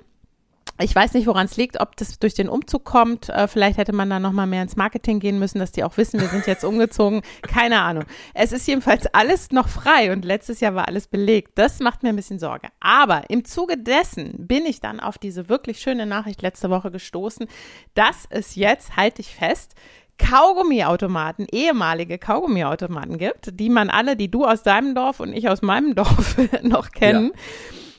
[0.81, 3.29] Ich weiß nicht, woran es liegt, ob das durch den Umzug kommt.
[3.29, 5.97] Äh, vielleicht hätte man da noch mal mehr ins Marketing gehen müssen, dass die auch
[5.97, 7.23] wissen, wir sind jetzt umgezogen.
[7.43, 8.05] Keine Ahnung.
[8.35, 11.53] Es ist jedenfalls alles noch frei und letztes Jahr war alles belegt.
[11.55, 12.69] Das macht mir ein bisschen Sorge.
[12.81, 17.47] Aber im Zuge dessen bin ich dann auf diese wirklich schöne Nachricht letzte Woche gestoßen,
[17.95, 19.77] dass es jetzt, halte ich fest,
[20.19, 25.63] Kaugummiautomaten, ehemalige Kaugummiautomaten gibt, die man alle, die du aus deinem Dorf und ich aus
[25.63, 27.33] meinem Dorf noch kennen.
[27.33, 27.41] Ja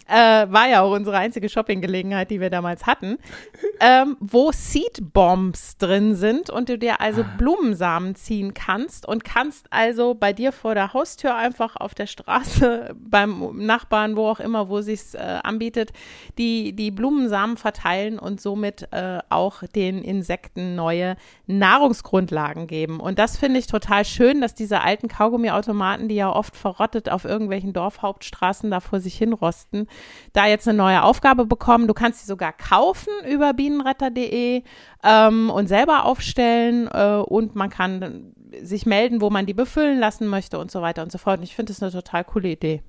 [0.07, 0.13] äh,
[0.49, 3.17] war ja auch unsere einzige Shoppinggelegenheit, die wir damals hatten,
[3.79, 7.35] ähm, wo Seedbombs drin sind und du dir also ah.
[7.37, 12.95] Blumensamen ziehen kannst und kannst also bei dir vor der Haustür einfach auf der Straße,
[12.99, 15.91] beim Nachbarn, wo auch immer, wo sich's äh, anbietet,
[16.37, 22.99] die, die Blumensamen verteilen und somit äh, auch den Insekten neue Nahrungsgrundlagen geben.
[22.99, 27.25] Und das finde ich total schön, dass diese alten Kaugummiautomaten, die ja oft verrottet auf
[27.25, 29.87] irgendwelchen Dorfhauptstraßen da vor sich hinrosten,
[30.33, 31.87] da jetzt eine neue Aufgabe bekommen.
[31.87, 34.63] Du kannst sie sogar kaufen über bienenretter.de
[35.03, 40.27] ähm, und selber aufstellen äh, und man kann sich melden, wo man die befüllen lassen
[40.27, 41.39] möchte und so weiter und so fort.
[41.39, 42.83] Und ich finde das eine total coole Idee.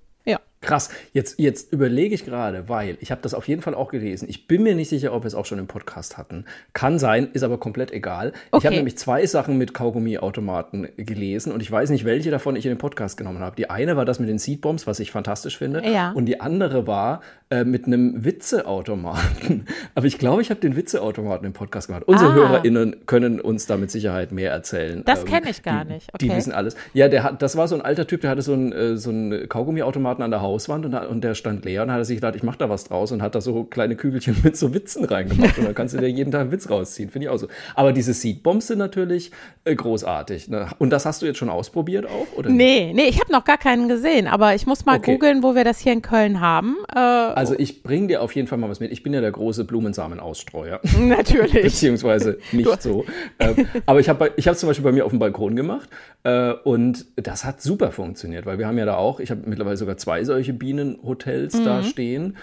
[0.63, 4.27] Krass, jetzt, jetzt überlege ich gerade, weil ich habe das auf jeden Fall auch gelesen.
[4.29, 6.45] Ich bin mir nicht sicher, ob wir es auch schon im Podcast hatten.
[6.73, 8.33] Kann sein, ist aber komplett egal.
[8.51, 8.59] Okay.
[8.59, 12.65] Ich habe nämlich zwei Sachen mit Kaugummiautomaten gelesen und ich weiß nicht, welche davon ich
[12.65, 13.55] in den Podcast genommen habe.
[13.55, 15.87] Die eine war das mit den Seedbombs, was ich fantastisch finde.
[15.87, 16.13] Ja.
[16.13, 19.67] Und die andere war äh, mit einem Witzeautomaten.
[19.95, 22.03] aber ich glaube, ich habe den Witzeautomaten im Podcast gemacht.
[22.07, 22.35] Unsere ah.
[22.35, 25.03] HörerInnen können uns da mit Sicherheit mehr erzählen.
[25.05, 26.13] Das ähm, kenne ich gar die, nicht.
[26.13, 26.27] Okay.
[26.27, 26.75] Die wissen alles.
[26.93, 29.11] Ja, der hat, das war so ein alter Typ, der hatte so einen, äh, so
[29.11, 32.43] einen Kaugummiautomaten an der Hauswand und, und der stand leer und hat sich gedacht, ich
[32.43, 35.67] mache da was draus und hat da so kleine Kügelchen mit so Witzen reingemacht und
[35.67, 37.47] dann kannst du dir jeden Tag einen Witz rausziehen, finde ich auch so.
[37.77, 39.31] Aber diese Seedbombs sind natürlich
[39.63, 40.49] äh, großartig.
[40.49, 40.67] Ne?
[40.79, 42.37] Und das hast du jetzt schon ausprobiert auch?
[42.37, 45.13] Oder nee, nee, ich habe noch gar keinen gesehen, aber ich muss mal okay.
[45.13, 46.77] googeln, wo wir das hier in Köln haben.
[46.93, 48.91] Äh, also ich bringe dir auf jeden Fall mal was mit.
[48.91, 50.81] Ich bin ja der große Blumensamenausstreuer.
[50.99, 51.63] Natürlich.
[51.63, 53.05] Beziehungsweise nicht so.
[53.39, 55.91] Ähm, aber ich habe ich es zum Beispiel bei mir auf dem Balkon gemacht
[56.23, 59.77] äh, und das hat super funktioniert, weil wir haben ja da auch, ich habe mittlerweile
[59.77, 61.65] sogar zwei solche Bienenhotels mhm.
[61.65, 62.37] da stehen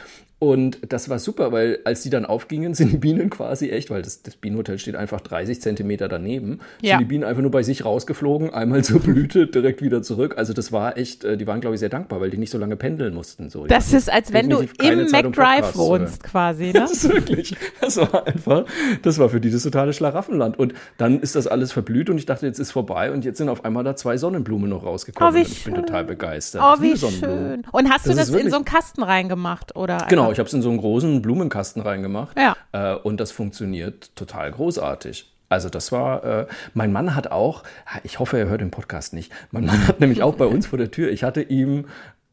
[0.43, 4.01] und das war super, weil als die dann aufgingen, sind die Bienen quasi echt, weil
[4.01, 6.97] das, das Bienenhotel steht einfach 30 Zentimeter daneben, ja.
[6.97, 10.35] sind die Bienen einfach nur bei sich rausgeflogen, einmal zur Blüte, direkt wieder zurück.
[10.37, 12.57] Also das war echt, äh, die waren glaube ich sehr dankbar, weil die nicht so
[12.57, 13.49] lange pendeln mussten.
[13.49, 13.67] So.
[13.67, 16.73] Das ist, als wenn du im McDrive wohnst quasi, ne?
[16.73, 18.65] Das ist wirklich, das war einfach,
[19.01, 20.59] das war für die das totale Schlaraffenland.
[20.59, 23.47] Und dann ist das alles verblüht und ich dachte, jetzt ist vorbei und jetzt sind
[23.47, 25.33] auf einmal da zwei Sonnenblumen noch rausgekommen.
[25.33, 26.61] Oh, ich bin total begeistert.
[26.65, 27.63] Oh, wie schön.
[27.71, 29.77] Und hast das du das in so einen Kasten reingemacht?
[29.77, 32.37] Oder genau, ich habe es in so einen großen Blumenkasten reingemacht.
[32.37, 32.55] Ja.
[32.71, 35.31] Äh, und das funktioniert total großartig.
[35.49, 37.63] Also das war, äh, mein Mann hat auch,
[38.03, 40.79] ich hoffe, er hört den Podcast nicht, mein Mann hat nämlich auch bei uns vor
[40.79, 41.85] der Tür, ich hatte ihm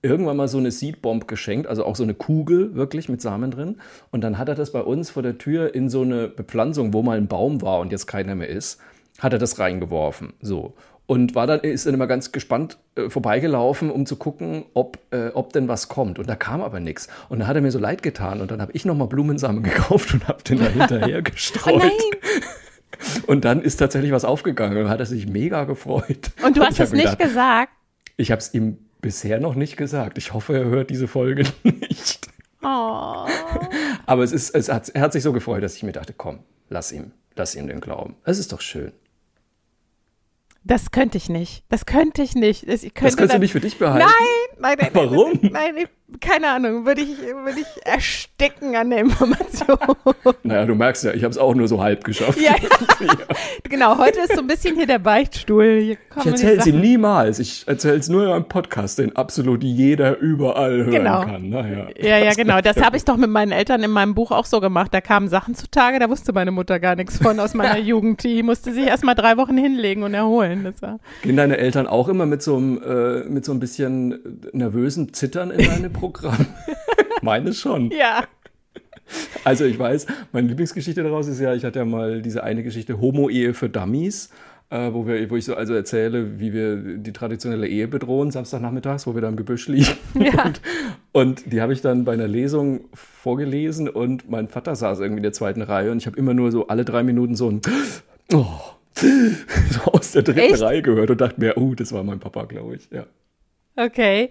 [0.02, 3.76] irgendwann mal so eine Seedbomb geschenkt, also auch so eine Kugel wirklich mit Samen drin.
[4.10, 7.02] Und dann hat er das bei uns vor der Tür in so eine Bepflanzung, wo
[7.02, 8.80] mal ein Baum war und jetzt keiner mehr ist,
[9.18, 10.32] hat er das reingeworfen.
[10.40, 10.74] So
[11.10, 15.30] und war dann, ist dann immer ganz gespannt äh, vorbeigelaufen, um zu gucken, ob, äh,
[15.30, 16.20] ob denn was kommt.
[16.20, 17.08] Und da kam aber nichts.
[17.28, 20.14] Und dann hat er mir so leid getan und dann habe ich nochmal Blumensamen gekauft
[20.14, 21.82] und habe den da hinterher gestreut.
[21.82, 26.30] Oh und dann ist tatsächlich was aufgegangen und hat er sich mega gefreut.
[26.44, 27.72] Und du hast es nicht gedacht, gesagt?
[28.16, 30.16] Ich habe es ihm bisher noch nicht gesagt.
[30.16, 32.28] Ich hoffe, er hört diese Folge nicht.
[32.62, 33.26] Oh.
[34.06, 36.38] Aber es ist, es hat, er hat sich so gefreut, dass ich mir dachte, komm,
[36.68, 38.14] lass ihm, lass ihm den Glauben.
[38.22, 38.92] Es ist doch schön.
[40.62, 41.64] Das könnte ich nicht.
[41.68, 42.68] Das könnte ich nicht.
[42.68, 44.06] Das, ich das kannst dann, du nicht für dich behalten?
[44.06, 44.90] Nein, nein, nein.
[44.94, 45.38] Warum?
[45.42, 45.88] Nein, nein,
[46.20, 46.86] keine Ahnung.
[46.86, 49.78] Würde ich, würde ich ersticken an der Information.
[50.42, 52.40] naja, du merkst ja, ich habe es auch nur so halb geschafft.
[52.40, 52.54] Ja,
[53.00, 53.08] ja.
[53.64, 55.64] genau, heute ist so ein bisschen hier der Beichtstuhl.
[55.64, 57.38] Ich erzähle es ihm niemals.
[57.38, 61.22] Ich erzähle es nur in einem Podcast, den absolut jeder überall hören genau.
[61.22, 61.48] kann.
[61.48, 62.60] Naja, ja, ja, genau.
[62.60, 64.92] Das habe ich doch mit meinen Eltern in meinem Buch auch so gemacht.
[64.92, 68.24] Da kamen Sachen zutage, da wusste meine Mutter gar nichts von aus meiner Jugend.
[68.24, 70.64] Die musste sich erst mal drei Wochen hinlegen und erholen.
[70.64, 74.18] Das war Gehen deine Eltern auch immer mit so einem, äh, mit so ein bisschen
[74.52, 76.46] nervösen Zittern in deine Programme?
[77.22, 77.90] Meine schon.
[77.90, 78.24] Ja.
[79.44, 83.00] Also ich weiß, meine Lieblingsgeschichte daraus ist ja, ich hatte ja mal diese eine Geschichte
[83.00, 84.30] Homo-Ehe für Dummies,
[84.70, 89.08] äh, wo, wir, wo ich so also erzähle, wie wir die traditionelle Ehe bedrohen, Samstagnachmittags,
[89.08, 89.96] wo wir da im Gebüsch liegen.
[90.14, 90.44] Ja.
[90.44, 90.60] Und,
[91.12, 95.24] und die habe ich dann bei einer Lesung vorgelesen und mein Vater saß irgendwie in
[95.24, 97.60] der zweiten Reihe und ich habe immer nur so alle drei Minuten so ein
[98.32, 98.60] Oh
[98.94, 100.62] so aus der dritten Echt?
[100.62, 102.88] Reihe gehört und dachte mir, oh, das war mein Papa, glaube ich.
[102.90, 103.06] Ja.
[103.76, 104.30] Okay.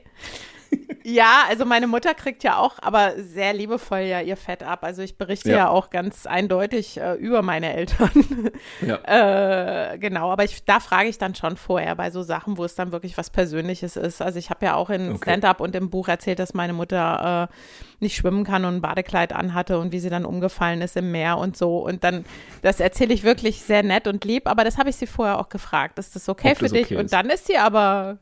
[1.03, 4.84] Ja, also meine Mutter kriegt ja auch, aber sehr liebevoll ja ihr Fett ab.
[4.84, 8.51] Also ich berichte ja, ja auch ganz eindeutig äh, über meine Eltern.
[8.82, 9.93] ja.
[9.93, 12.75] äh, genau, aber ich, da frage ich dann schon vorher bei so Sachen, wo es
[12.75, 14.21] dann wirklich was Persönliches ist.
[14.21, 15.19] Also ich habe ja auch in okay.
[15.23, 17.55] Stand-up und im Buch erzählt, dass meine Mutter äh,
[17.99, 21.38] nicht schwimmen kann und ein Badekleid anhatte und wie sie dann umgefallen ist im Meer
[21.38, 21.79] und so.
[21.79, 22.25] Und dann,
[22.62, 25.49] das erzähle ich wirklich sehr nett und lieb, aber das habe ich sie vorher auch
[25.49, 25.99] gefragt.
[25.99, 26.86] Ist das okay Ob für das dich?
[26.86, 28.17] Okay und dann ist sie aber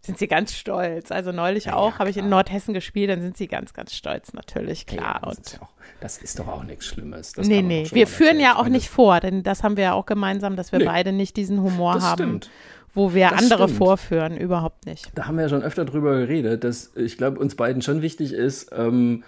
[0.00, 1.10] sind sie ganz stolz.
[1.10, 3.94] Also neulich ja, auch, ja, habe ich in Nordhessen gespielt, dann sind sie ganz, ganz
[3.94, 5.20] stolz, natürlich, klar.
[5.22, 5.68] Ja, das, ist auch,
[6.00, 7.32] das, ist doch auch nichts Schlimmes.
[7.32, 10.06] Das nee, nee, wir führen ja auch nicht vor, denn das haben wir ja auch
[10.06, 12.18] gemeinsam, dass wir nee, beide nicht diesen Humor das haben.
[12.18, 12.50] Stimmt.
[12.94, 13.78] Wo wir das andere stimmt.
[13.78, 15.10] vorführen, überhaupt nicht.
[15.14, 18.32] Da haben wir ja schon öfter drüber geredet, dass ich glaube, uns beiden schon wichtig
[18.32, 19.24] ist, ähm,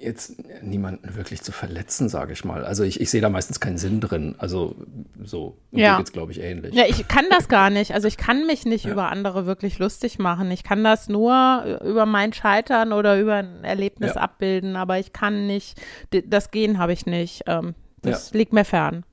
[0.00, 2.64] jetzt niemanden wirklich zu verletzen, sage ich mal.
[2.64, 4.34] Also ich, ich sehe da meistens keinen Sinn drin.
[4.38, 4.74] Also
[5.22, 5.56] so.
[5.70, 5.98] Und ja.
[5.98, 6.74] geht's, glaube ich, ähnlich.
[6.74, 7.94] Ja, ich kann das gar nicht.
[7.94, 8.92] Also ich kann mich nicht ja.
[8.92, 10.50] über andere wirklich lustig machen.
[10.50, 14.20] Ich kann das nur über mein Scheitern oder über ein Erlebnis ja.
[14.20, 17.42] abbilden, aber ich kann nicht, das Gehen habe ich nicht.
[17.46, 19.04] Ähm, das liegt mir fern.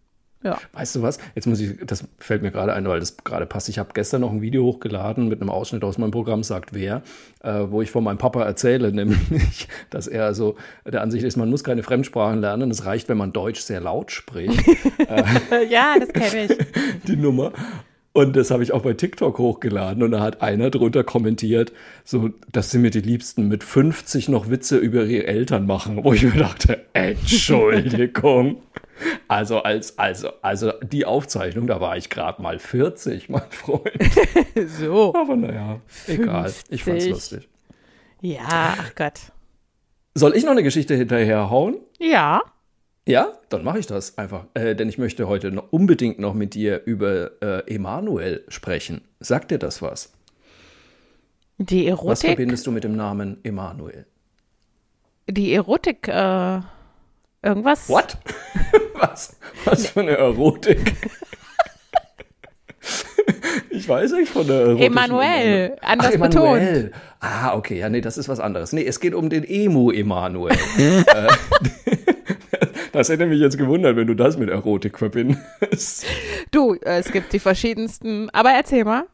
[0.46, 0.60] Ja.
[0.74, 1.18] Weißt du was?
[1.34, 3.68] Jetzt muss ich, das fällt mir gerade ein, weil das gerade passt.
[3.68, 7.02] Ich habe gestern noch ein Video hochgeladen mit einem Ausschnitt aus meinem Programm Sagt Wer,
[7.42, 10.56] äh, wo ich von meinem Papa erzähle, nämlich, dass er also
[10.86, 12.70] der Ansicht ist, man muss keine Fremdsprachen lernen.
[12.70, 14.64] Es reicht, wenn man Deutsch sehr laut spricht.
[15.70, 16.58] ja, das kenne ich.
[17.08, 17.52] Die Nummer.
[18.14, 21.74] Und das habe ich auch bei TikTok hochgeladen und da hat einer drunter kommentiert,
[22.06, 26.14] so, das sind mir die Liebsten mit 50 noch Witze über ihre Eltern machen, wo
[26.14, 28.58] ich mir dachte, Entschuldigung.
[29.28, 33.92] Also als, also, also die Aufzeichnung, da war ich gerade mal 40, mein Freund.
[34.68, 35.14] so.
[35.14, 36.54] Aber naja, egal.
[36.70, 37.50] Ich fand's lustig.
[38.22, 39.32] Ja, ach Gott.
[40.14, 41.78] Soll ich noch eine Geschichte hinterherhauen?
[42.00, 42.42] Ja.
[43.08, 44.46] Ja, dann mache ich das einfach.
[44.54, 49.02] Äh, denn ich möchte heute noch unbedingt noch mit dir über äh, Emanuel sprechen.
[49.20, 50.14] Sagt dir das was?
[51.58, 52.10] Die Erotik.
[52.10, 54.06] Was verbindest du mit dem Namen Emanuel?
[55.28, 56.62] Die Erotik, äh,
[57.46, 57.88] irgendwas.
[57.88, 58.18] What?
[58.94, 59.38] was?
[59.66, 60.94] Was für eine Erotik?
[63.70, 64.86] ich weiß nicht von der Erotik.
[64.86, 66.84] Emanuel, anders Ach, Emanuel.
[66.84, 67.02] betont.
[67.20, 68.74] Ah, okay, ja, nee, das ist was anderes.
[68.74, 70.58] Nee, es geht um den Emu Emanuel.
[72.92, 76.06] das hätte mich jetzt gewundert, wenn du das mit Erotik verbindest.
[76.52, 79.06] Du, es gibt die verschiedensten, aber erzähl mal.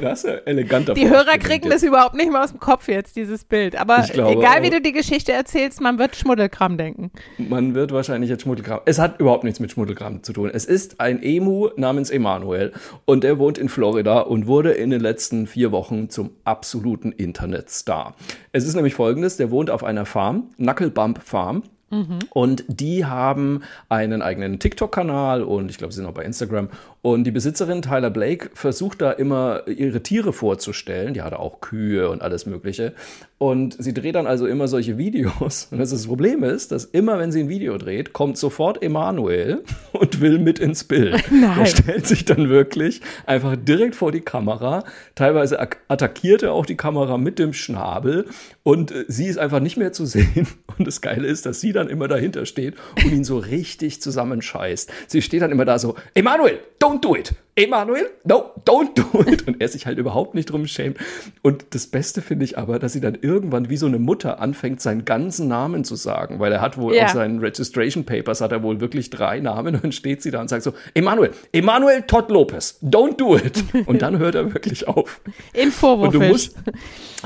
[0.00, 3.16] Das ist ja eleganter Die Hörer kriegen das überhaupt nicht mehr aus dem Kopf jetzt,
[3.16, 3.76] dieses Bild.
[3.76, 7.10] Aber egal wie du die Geschichte erzählst, man wird Schmuddelkram denken.
[7.38, 8.80] Man wird wahrscheinlich jetzt Schmuddelkram.
[8.84, 10.50] Es hat überhaupt nichts mit Schmuddelkram zu tun.
[10.52, 12.72] Es ist ein Emu namens Emanuel
[13.04, 18.14] und der wohnt in Florida und wurde in den letzten vier Wochen zum absoluten Internetstar.
[18.52, 22.18] Es ist nämlich folgendes, der wohnt auf einer Farm, Knucklebump Farm Mhm.
[22.30, 26.68] Und die haben einen eigenen TikTok-Kanal und ich glaube, sie sind auch bei Instagram.
[27.02, 31.14] Und die Besitzerin Tyler Blake versucht da immer ihre Tiere vorzustellen.
[31.14, 32.94] Die hatte auch Kühe und alles Mögliche.
[33.38, 35.68] Und sie dreht dann also immer solche Videos.
[35.70, 40.20] Und das, Problem ist, dass immer, wenn sie ein Video dreht, kommt sofort Emanuel und
[40.20, 41.22] will mit ins Bild.
[41.30, 41.58] Nein.
[41.60, 44.84] Er stellt sich dann wirklich einfach direkt vor die Kamera.
[45.14, 48.24] Teilweise attackiert er auch die Kamera mit dem Schnabel.
[48.62, 50.48] Und äh, sie ist einfach nicht mehr zu sehen.
[50.78, 54.90] Und das Geile ist, dass sie dann immer dahinter steht und ihn so richtig zusammenscheißt.
[55.06, 57.34] Sie steht dann immer da so, Emanuel, don't do it.
[57.58, 59.48] Emanuel, no, don't do it.
[59.48, 60.98] Und er sich halt überhaupt nicht drum schämt.
[61.40, 64.82] Und das Beste finde ich aber, dass sie dann irgendwann wie so eine Mutter anfängt,
[64.82, 67.06] seinen ganzen Namen zu sagen, weil er hat wohl ja.
[67.06, 70.42] auf seinen Registration Papers hat er wohl wirklich drei Namen und dann steht sie da
[70.42, 73.64] und sagt so, Emanuel, Emanuel Todd Lopez, don't do it.
[73.86, 75.22] Und dann hört er wirklich auf.
[75.54, 76.14] Infowurfisch.
[76.14, 76.56] Und du musst,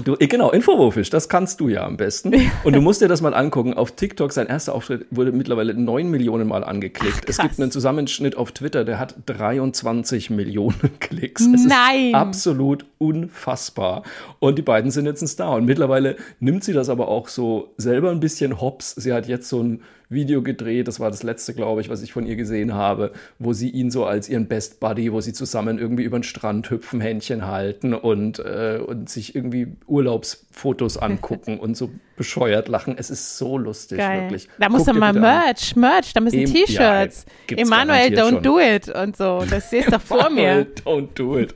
[0.05, 2.35] du, genau, Infowurfisch, das kannst du ja am besten.
[2.63, 3.75] Und du musst dir das mal angucken.
[3.75, 7.23] Auf TikTok, sein erster Auftritt wurde mittlerweile neun Millionen Mal angeklickt.
[7.25, 11.43] Ach, es gibt einen Zusammenschnitt auf Twitter, der hat 23 20 Millionen Klicks.
[11.43, 12.09] Es Nein.
[12.09, 14.03] ist absolut unfassbar.
[14.39, 15.55] Und die beiden sind jetzt ein Star.
[15.57, 18.95] Und mittlerweile nimmt sie das aber auch so selber ein bisschen hops.
[18.95, 22.13] Sie hat jetzt so ein Video gedreht, das war das letzte, glaube ich, was ich
[22.13, 25.79] von ihr gesehen habe, wo sie ihn so als ihren Best Buddy, wo sie zusammen
[25.79, 31.77] irgendwie über den Strand hüpfen, Händchen halten und, äh, und sich irgendwie Urlaubsfotos angucken und
[31.77, 32.97] so bescheuert lachen.
[32.99, 34.23] Es ist so lustig, Geil.
[34.23, 34.49] wirklich.
[34.59, 35.81] Da muss man mal Merch, an.
[35.81, 37.25] Merch, da müssen T-Shirts.
[37.49, 38.43] Ja, Emanuel, don't schon.
[38.43, 39.45] do it und so.
[39.49, 40.67] Das siehst du doch vor mir.
[40.85, 41.55] don't do it.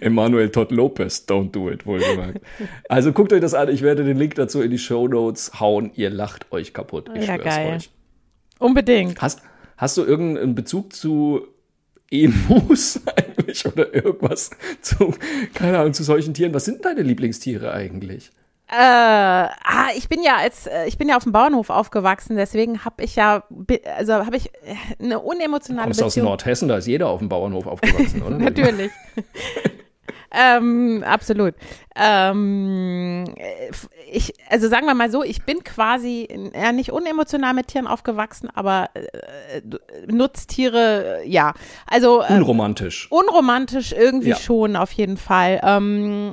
[0.00, 2.40] Emanuel Todd Lopez, don't do it, wohlgemerkt.
[2.88, 3.68] also guckt euch das an.
[3.68, 5.90] Ich werde den Link dazu in die Show Notes hauen.
[5.96, 7.10] Ihr lacht euch kaputt.
[7.14, 7.74] Ich ja, schwör's geil.
[7.74, 7.90] euch.
[8.58, 9.20] Unbedingt.
[9.20, 9.42] Hast,
[9.76, 11.46] hast du irgendeinen Bezug zu
[12.10, 15.14] Emus eigentlich oder irgendwas zu,
[15.54, 16.54] keine Ahnung, zu solchen Tieren?
[16.54, 18.30] Was sind deine Lieblingstiere eigentlich?
[18.68, 22.84] Äh, ah, ich bin ja als äh, ich bin ja auf dem Bauernhof aufgewachsen, deswegen
[22.84, 23.44] habe ich ja
[23.96, 26.26] also habe ich äh, eine unemotionale du kommst Beziehung.
[26.26, 28.38] aus Nordhessen, da ist jeder auf dem Bauernhof aufgewachsen, oder?
[28.38, 28.90] Natürlich.
[30.30, 31.54] ähm, absolut.
[31.94, 33.24] Ähm,
[34.12, 38.50] ich, also sagen wir mal so, ich bin quasi ja nicht unemotional mit Tieren aufgewachsen,
[38.54, 39.62] aber äh,
[40.06, 41.54] Nutztiere, ja.
[41.86, 43.10] Also äh, unromantisch.
[43.10, 44.36] Unromantisch irgendwie ja.
[44.36, 45.60] schon auf jeden Fall.
[45.62, 46.30] Ähm,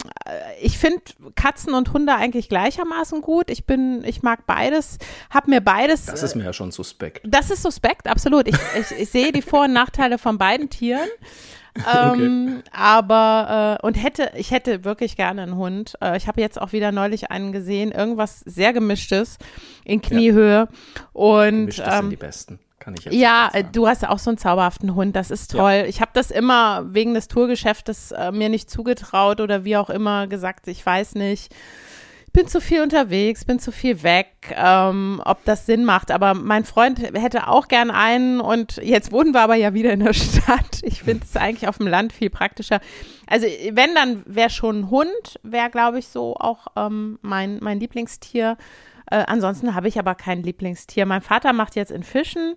[0.61, 1.01] ich finde
[1.35, 3.49] Katzen und Hunde eigentlich gleichermaßen gut.
[3.49, 4.97] Ich bin, ich mag beides,
[5.29, 6.05] habe mir beides.
[6.05, 7.21] Das ist mir ja schon suspekt.
[7.25, 8.47] Das ist suspekt, absolut.
[8.47, 11.07] Ich, ich, ich sehe die Vor- und Nachteile von beiden Tieren.
[11.91, 12.69] Ähm, okay.
[12.71, 15.95] Aber äh, und hätte, ich hätte wirklich gerne einen Hund.
[16.01, 19.37] Äh, ich habe jetzt auch wieder neulich einen gesehen, irgendwas sehr gemischtes
[19.83, 20.67] in Kniehöhe.
[20.69, 21.03] Ja.
[21.13, 22.59] Und Gemischtes ähm, sind die besten.
[22.77, 25.71] Kann ich jetzt ja, du hast auch so einen zauberhaften Hund, das ist toll.
[25.71, 25.85] Ja.
[25.85, 30.27] Ich habe das immer wegen des Tourgeschäftes äh, mir nicht zugetraut oder wie auch immer
[30.27, 31.55] gesagt, ich weiß nicht
[32.33, 36.09] bin zu viel unterwegs, bin zu viel weg, ähm, ob das Sinn macht.
[36.09, 39.99] Aber mein Freund hätte auch gern einen und jetzt wohnen wir aber ja wieder in
[39.99, 40.81] der Stadt.
[40.81, 42.81] Ich finde es eigentlich auf dem Land viel praktischer.
[43.27, 47.79] Also wenn, dann wäre schon ein Hund, wäre glaube ich so auch ähm, mein, mein
[47.79, 48.57] Lieblingstier.
[49.11, 51.05] Äh, ansonsten habe ich aber kein Lieblingstier.
[51.05, 52.55] Mein Vater macht jetzt in Fischen.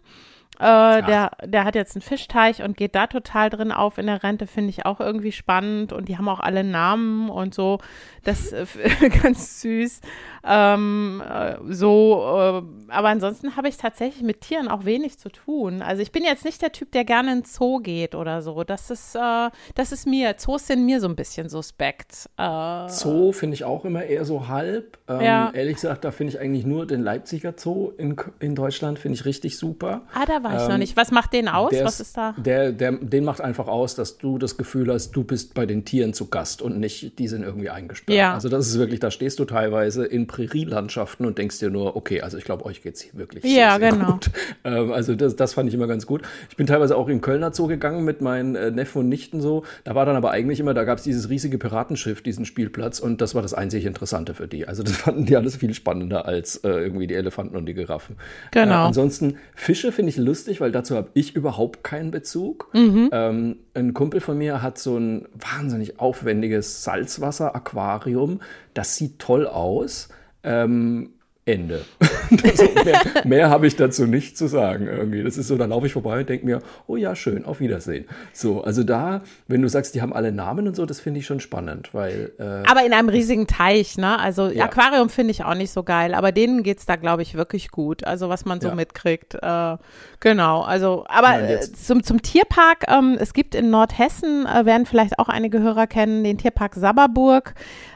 [0.58, 4.22] Äh, der, der hat jetzt einen Fischteich und geht da total drin auf in der
[4.22, 5.92] Rente, finde ich auch irgendwie spannend.
[5.92, 7.78] Und die haben auch alle Namen und so.
[8.24, 8.66] Das äh,
[9.22, 10.00] ganz süß.
[10.44, 15.82] Ähm, äh, so, äh, aber ansonsten habe ich tatsächlich mit Tieren auch wenig zu tun.
[15.82, 18.64] Also ich bin jetzt nicht der Typ, der gerne in Zoo geht oder so.
[18.64, 22.30] Das ist, äh, das ist mir, Zoos sind mir so ein bisschen suspekt.
[22.38, 24.98] Zoo finde ich auch immer eher so halb.
[25.08, 25.50] Ähm, ja.
[25.52, 29.24] Ehrlich gesagt, da finde ich eigentlich nur den Leipziger Zoo in, in Deutschland, finde ich
[29.24, 30.02] richtig super.
[30.14, 30.96] Ah, da war ich ähm, noch nicht.
[30.96, 31.72] Was macht den aus?
[31.82, 32.34] Was ist da?
[32.38, 35.84] Der, der, den macht einfach aus, dass du das Gefühl hast, du bist bei den
[35.84, 38.16] Tieren zu Gast und nicht, die sind irgendwie eingesperrt.
[38.16, 38.34] Ja.
[38.34, 42.22] Also das ist wirklich, da stehst du teilweise in Prärielandschaften und denkst dir nur, okay,
[42.22, 44.12] also ich glaube, euch geht es wirklich ja, sehr, sehr genau.
[44.12, 44.30] gut.
[44.64, 46.22] Ähm, also das, das fand ich immer ganz gut.
[46.50, 49.64] Ich bin teilweise auch in Kölner Zoo gegangen mit meinen äh, Neffen und Nichten so.
[49.84, 53.20] Da war dann aber eigentlich immer, da gab es dieses riesige Piratenschiff, diesen Spielplatz und
[53.20, 54.66] das war das einzig Interessante für die.
[54.66, 58.16] Also das fanden die alles viel spannender als äh, irgendwie die Elefanten und die Giraffen.
[58.50, 58.84] Genau.
[58.84, 62.70] Äh, ansonsten Fische finde ich lustig, weil dazu habe ich überhaupt keinen Bezug.
[62.74, 63.08] Mhm.
[63.12, 68.40] Ähm, ein Kumpel von mir hat so ein wahnsinnig aufwendiges Salzwasser-Aquarium.
[68.74, 70.08] Das sieht toll aus.
[70.42, 71.14] Ähm,
[71.46, 71.84] Ende.
[72.42, 75.22] also mehr, mehr habe ich dazu nicht zu sagen irgendwie.
[75.22, 78.06] Das ist so, da laufe ich vorbei und denke mir, oh ja, schön, auf Wiedersehen.
[78.32, 81.26] So, also da, wenn du sagst, die haben alle Namen und so, das finde ich
[81.26, 82.32] schon spannend, weil.
[82.40, 84.18] Äh, aber in einem riesigen Teich, ne?
[84.18, 84.64] Also ja.
[84.64, 87.70] Aquarium finde ich auch nicht so geil, aber denen geht es da, glaube ich, wirklich
[87.70, 88.04] gut.
[88.04, 88.74] Also was man so ja.
[88.74, 89.36] mitkriegt.
[89.40, 89.76] Äh,
[90.18, 95.20] genau, also, aber Nein, zum, zum Tierpark, ähm, es gibt in Nordhessen, äh, werden vielleicht
[95.20, 97.54] auch einige Hörer kennen, den Tierpark Sabberburg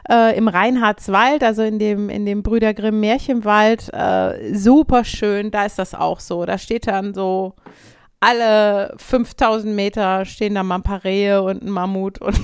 [0.09, 3.01] äh, im Reinhardswald, also in dem, in dem Brüder Grimm
[3.43, 3.89] Märchenwald.
[3.93, 6.45] Äh, super schön, da ist das auch so.
[6.45, 7.53] Da steht dann so
[8.23, 12.37] alle 5000 Meter stehen da mal ein paar Rehe und ein Mammut und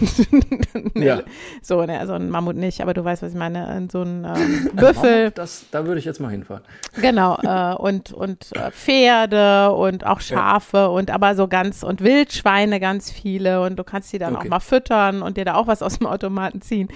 [0.95, 1.21] ja.
[1.61, 4.71] so, ne, also ein Mammut nicht, aber du weißt, was ich meine, so ein ähm,
[4.73, 5.29] Büffel.
[5.29, 6.63] Das, da würde ich jetzt mal hinfahren.
[6.99, 10.85] Genau, äh, und, und äh, Pferde und auch Schafe ja.
[10.87, 14.47] und aber so ganz, und Wildschweine ganz viele und du kannst die dann okay.
[14.47, 16.87] auch mal füttern und dir da auch was aus dem Automaten ziehen.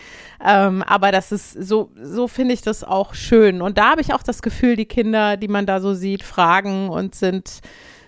[0.44, 3.62] Ähm, aber das ist so, so finde ich das auch schön.
[3.62, 6.89] Und da habe ich auch das Gefühl, die Kinder, die man da so sieht, fragen
[6.89, 7.62] und sind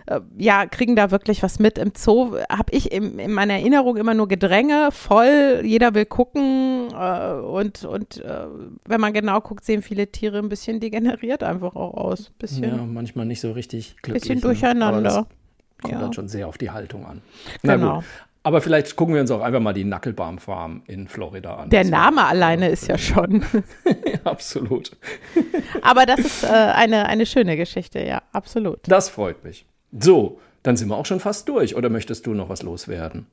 [0.05, 1.77] äh, ja, kriegen da wirklich was mit.
[1.77, 6.89] Im Zoo habe ich in, in, meiner Erinnerung immer nur Gedränge, voll, jeder will gucken
[6.93, 8.45] äh, und, und äh,
[8.85, 12.31] wenn man genau guckt, sehen viele Tiere ein bisschen degeneriert einfach auch aus.
[12.39, 14.23] Bisschen, ja, manchmal nicht so richtig glücklich.
[14.23, 14.41] Bisschen ne?
[14.41, 15.27] durcheinander.
[15.81, 15.99] kommt ja.
[15.99, 17.21] dann schon sehr auf die Haltung an.
[17.61, 17.95] Na genau.
[17.95, 18.05] Gut.
[18.45, 21.69] Aber vielleicht gucken wir uns auch einfach mal die Knucklebarm Farm in Florida an.
[21.69, 23.45] Der Name alleine ist ja schon.
[24.25, 24.91] absolut.
[25.81, 28.79] Aber das ist äh, eine, eine schöne Geschichte, ja, absolut.
[28.83, 29.65] Das freut mich.
[29.99, 31.75] So, dann sind wir auch schon fast durch.
[31.75, 33.27] Oder möchtest du noch was loswerden?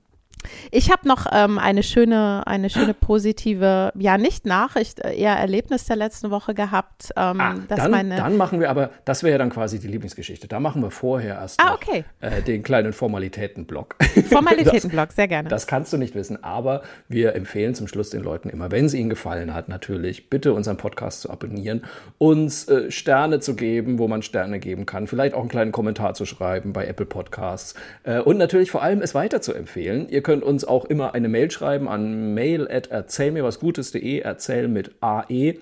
[0.70, 5.84] Ich habe noch ähm, eine schöne, eine schöne positive, ja nicht Nachricht, äh, eher Erlebnis
[5.84, 7.10] der letzten Woche gehabt.
[7.16, 10.48] Ähm, ah, dann, meine dann machen wir aber, das wäre ja dann quasi die Lieblingsgeschichte.
[10.48, 12.04] Da machen wir vorher erst ah, okay.
[12.20, 13.96] noch, äh, den kleinen Formalitätenblock.
[14.28, 15.48] Formalitätenblock, sehr gerne.
[15.48, 18.94] Das kannst du nicht wissen, aber wir empfehlen zum Schluss den Leuten immer, wenn es
[18.94, 21.82] ihnen gefallen hat, natürlich bitte unseren Podcast zu abonnieren,
[22.18, 26.14] uns äh, Sterne zu geben, wo man Sterne geben kann, vielleicht auch einen kleinen Kommentar
[26.14, 27.74] zu schreiben bei Apple Podcasts
[28.04, 30.08] äh, und natürlich vor allem es weiter zu empfehlen.
[30.08, 34.92] Ihr könnt könnt uns auch immer eine Mail schreiben an mail at erzählmirwasgutes.de, erzähl mit
[35.00, 35.56] AE.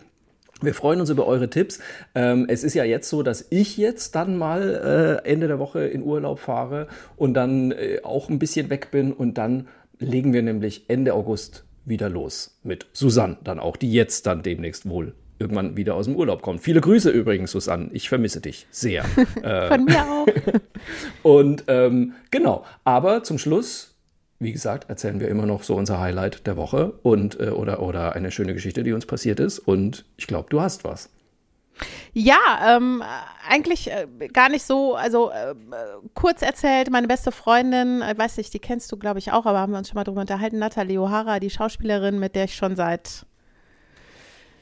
[0.61, 1.81] Wir freuen uns über eure Tipps.
[2.15, 5.87] Ähm, es ist ja jetzt so, dass ich jetzt dann mal äh, Ende der Woche
[5.87, 9.69] in Urlaub fahre und dann äh, auch ein bisschen weg bin und dann
[10.01, 14.87] legen wir nämlich Ende August wieder los mit Susanne dann auch, die jetzt dann demnächst
[14.87, 16.61] wohl irgendwann wieder aus dem Urlaub kommt.
[16.61, 17.89] Viele Grüße übrigens, Susanne.
[17.93, 19.03] Ich vermisse dich sehr.
[19.69, 20.27] Von mir auch.
[21.23, 23.95] und ähm, genau, aber zum Schluss
[24.41, 28.15] wie gesagt, erzählen wir immer noch so unser Highlight der Woche und äh, oder, oder
[28.15, 29.59] eine schöne Geschichte, die uns passiert ist.
[29.59, 31.11] Und ich glaube, du hast was.
[32.13, 33.03] Ja, ähm,
[33.49, 35.55] eigentlich äh, gar nicht so, also äh,
[36.15, 39.59] kurz erzählt, meine beste Freundin, äh, weiß nicht, die kennst du, glaube ich, auch, aber
[39.59, 42.77] haben wir uns schon mal drüber unterhalten, Nathalie O'Hara, die Schauspielerin, mit der ich schon
[42.77, 43.27] seit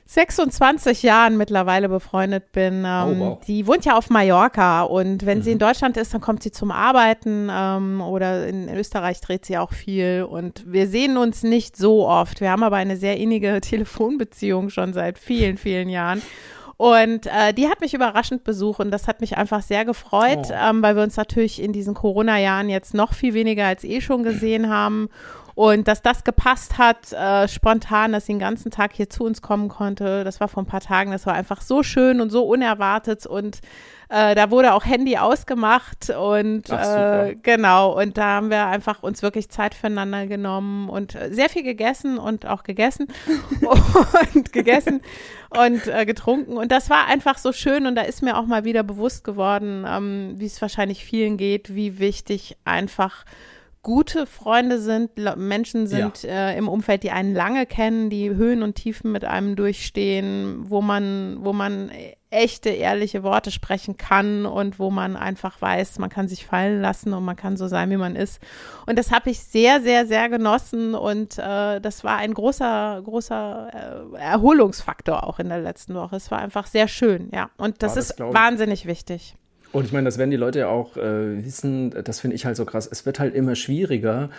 [0.09, 2.85] 26 Jahren mittlerweile befreundet bin.
[2.87, 3.39] Ähm, oh, wow.
[3.47, 5.43] Die wohnt ja auf Mallorca und wenn mhm.
[5.43, 5.61] sie in mhm.
[5.61, 9.73] Deutschland ist, dann kommt sie zum Arbeiten ähm, oder in, in, Österreich dreht sie auch
[9.73, 12.41] viel und wir sehen uns nicht so oft.
[12.41, 16.23] Wir haben aber eine sehr innige Telefonbeziehung schon seit vielen, vielen Jahren.
[16.77, 20.71] Und äh, die hat mich überraschend besucht und das hat mich einfach sehr gefreut, oh.
[20.71, 24.23] ähm, weil wir uns natürlich in diesen Corona-Jahren jetzt noch viel weniger als eh schon
[24.23, 25.09] gesehen haben.
[25.57, 29.41] Und dass das gepasst hat, äh, spontan, dass sie den ganzen Tag hier zu uns
[29.41, 32.45] kommen konnte, das war vor ein paar Tagen, das war einfach so schön und so
[32.45, 33.25] unerwartet.
[33.25, 33.61] Und
[34.11, 37.99] äh, da wurde auch Handy ausgemacht und Ach, äh, genau.
[37.99, 42.19] Und da haben wir einfach uns wirklich Zeit füreinander genommen und äh, sehr viel gegessen
[42.19, 43.09] und auch gegessen
[44.35, 45.01] und gegessen
[45.49, 46.59] und äh, getrunken.
[46.59, 49.87] Und das war einfach so schön und da ist mir auch mal wieder bewusst geworden,
[49.89, 53.25] ähm, wie es wahrscheinlich vielen geht, wie wichtig einfach
[53.87, 56.49] gute Freunde sind, Menschen sind ja.
[56.49, 60.83] äh, im Umfeld, die einen lange kennen, die Höhen und Tiefen mit einem durchstehen, wo
[60.83, 61.93] man, wo man
[62.29, 67.13] echte, ehrliche Worte sprechen kann und wo man einfach weiß, man kann sich fallen lassen
[67.13, 68.43] und man kann so sein, wie man ist.
[68.87, 74.11] Und das habe ich sehr, sehr, sehr genossen und äh, das war ein großer, großer
[74.17, 76.17] äh, Erholungsfaktor auch in der letzten Woche.
[76.17, 77.51] Es war einfach sehr schön, ja.
[77.57, 79.37] Und das, das ist wahnsinnig wichtig.
[79.77, 82.57] Und ich meine, das werden die Leute ja auch äh, wissen, das finde ich halt
[82.57, 82.89] so krass.
[82.91, 84.31] Es wird halt immer schwieriger,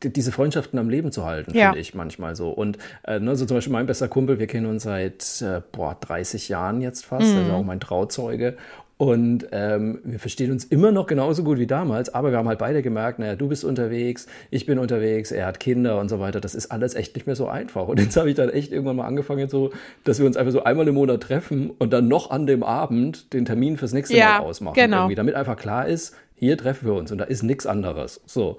[0.00, 1.70] diese Freundschaften am Leben zu halten, ja.
[1.70, 2.50] finde ich manchmal so.
[2.50, 5.96] Und äh, ne, so zum Beispiel mein bester Kumpel, wir kennen uns seit äh, boah,
[6.00, 7.38] 30 Jahren jetzt fast, mhm.
[7.38, 8.56] also auch mein Trauzeuge.
[8.98, 12.58] Und ähm, wir verstehen uns immer noch genauso gut wie damals, aber wir haben halt
[12.58, 16.40] beide gemerkt, naja, du bist unterwegs, ich bin unterwegs, er hat Kinder und so weiter.
[16.40, 17.88] Das ist alles echt nicht mehr so einfach.
[17.88, 19.70] Und jetzt habe ich dann echt irgendwann mal angefangen, so,
[20.04, 23.34] dass wir uns einfach so einmal im Monat treffen und dann noch an dem Abend
[23.34, 24.74] den Termin fürs nächste ja, Mal ausmachen.
[24.74, 25.10] Genau.
[25.10, 28.22] Damit einfach klar ist, hier treffen wir uns und da ist nichts anderes.
[28.24, 28.56] So.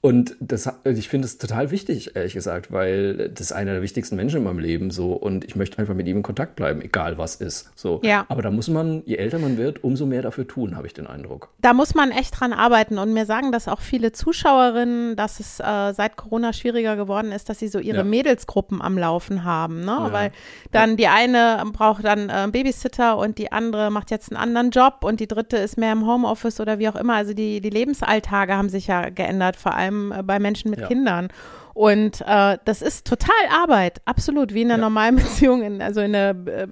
[0.00, 4.14] Und das, ich finde es total wichtig, ehrlich gesagt, weil das ist einer der wichtigsten
[4.14, 7.18] Menschen in meinem Leben so und ich möchte einfach mit ihm in Kontakt bleiben, egal
[7.18, 7.72] was ist.
[7.74, 8.00] So.
[8.04, 8.24] Ja.
[8.28, 11.08] Aber da muss man, je älter man wird, umso mehr dafür tun, habe ich den
[11.08, 11.48] Eindruck.
[11.60, 15.58] Da muss man echt dran arbeiten und mir sagen das auch viele Zuschauerinnen, dass es
[15.58, 18.04] äh, seit Corona schwieriger geworden ist, dass sie so ihre ja.
[18.04, 19.96] Mädelsgruppen am Laufen haben, ne?
[19.98, 20.12] Ja.
[20.12, 20.30] Weil
[20.70, 24.98] dann die eine braucht dann äh, Babysitter und die andere macht jetzt einen anderen Job
[25.02, 27.14] und die dritte ist mehr im Homeoffice oder wie auch immer.
[27.14, 30.80] Also die, die Lebensalltage haben sich ja geändert, vor allem allem äh, bei Menschen mit
[30.80, 30.86] ja.
[30.86, 31.28] Kindern.
[31.74, 34.88] Und äh, das ist total Arbeit, absolut, wie in einer ja.
[34.88, 36.68] normalen Beziehung, in, also in einer äh,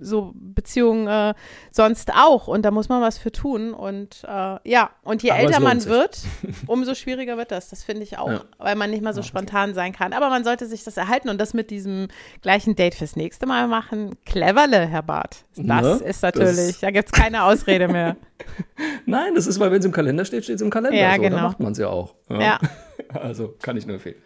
[0.00, 1.34] so Beziehung äh,
[1.70, 2.48] sonst auch.
[2.48, 3.74] Und da muss man was für tun.
[3.74, 5.90] Und äh, ja, und je Aber älter man sich.
[5.90, 6.18] wird,
[6.66, 7.70] umso schwieriger wird das.
[7.70, 8.40] Das finde ich auch, ja.
[8.58, 9.28] weil man nicht mal so okay.
[9.28, 10.12] spontan sein kann.
[10.12, 12.08] Aber man sollte sich das erhalten und das mit diesem
[12.42, 14.16] gleichen Date fürs nächste Mal machen.
[14.24, 15.44] Cleverle, Herr Barth.
[15.56, 16.06] Das ne?
[16.06, 18.16] ist natürlich, das da gibt es keine Ausrede mehr.
[19.06, 20.98] Nein, das ist, weil wenn es im Kalender steht, steht es im Kalender.
[20.98, 21.36] Ja, so, genau.
[21.36, 22.14] Dann macht man es ja auch.
[22.28, 22.40] Ja.
[22.40, 22.60] ja.
[23.12, 24.16] Also kann ich nur empfehlen.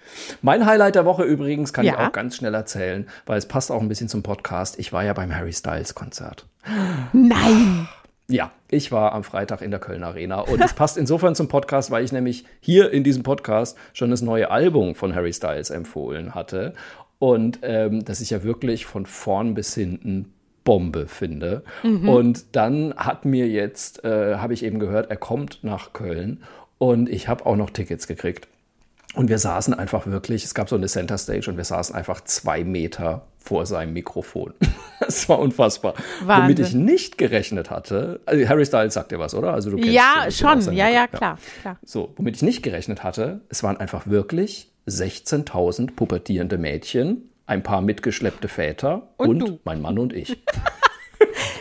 [0.42, 1.92] Mein Highlight der Woche übrigens kann ja.
[1.92, 4.78] ich auch ganz schnell erzählen, weil es passt auch ein bisschen zum Podcast.
[4.78, 6.46] Ich war ja beim Harry Styles Konzert.
[7.12, 7.88] Nein!
[8.32, 11.90] Ja, ich war am Freitag in der Köln Arena und es passt insofern zum Podcast,
[11.90, 16.32] weil ich nämlich hier in diesem Podcast schon das neue Album von Harry Styles empfohlen
[16.32, 16.74] hatte
[17.18, 20.32] und ähm, das ich ja wirklich von vorn bis hinten
[20.64, 21.62] Bombe finde.
[21.82, 22.08] Mhm.
[22.08, 26.42] Und dann hat mir jetzt, äh, habe ich eben gehört, er kommt nach Köln
[26.78, 28.48] und ich habe auch noch Tickets gekriegt.
[29.14, 32.20] Und wir saßen einfach wirklich, es gab so eine Center Stage und wir saßen einfach
[32.22, 34.54] zwei Meter vor seinem Mikrofon.
[35.00, 35.94] das war unfassbar.
[36.24, 36.44] Wahnsinn.
[36.44, 39.52] Womit ich nicht gerechnet hatte, also Harry Styles sagt dir was, oder?
[39.52, 41.78] Also du kennst ja, schon, ja, ja, klar, klar.
[41.84, 47.82] So, womit ich nicht gerechnet hatte, es waren einfach wirklich 16.000 pubertierende Mädchen, ein paar
[47.82, 50.42] mitgeschleppte Väter und, und mein Mann und ich.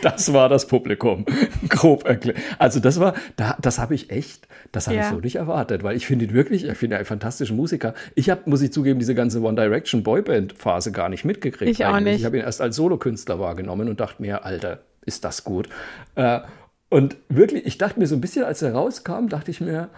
[0.02, 1.26] Das war das Publikum,
[1.68, 2.38] grob erklärt.
[2.58, 5.02] Also das war, da, das habe ich echt, das habe ja.
[5.02, 7.92] ich so nicht erwartet, weil ich finde ihn wirklich, ich finde ihn einen fantastischen Musiker.
[8.14, 11.70] Ich habe, muss ich zugeben, diese ganze One Direction Boyband Phase gar nicht mitgekriegt.
[11.70, 12.20] Ich auch nicht.
[12.20, 15.68] Ich habe ihn erst als Solokünstler wahrgenommen und dachte mir, Alter, ist das gut.
[16.14, 16.40] Äh,
[16.88, 19.90] und wirklich, ich dachte mir so ein bisschen, als er rauskam, dachte ich mir,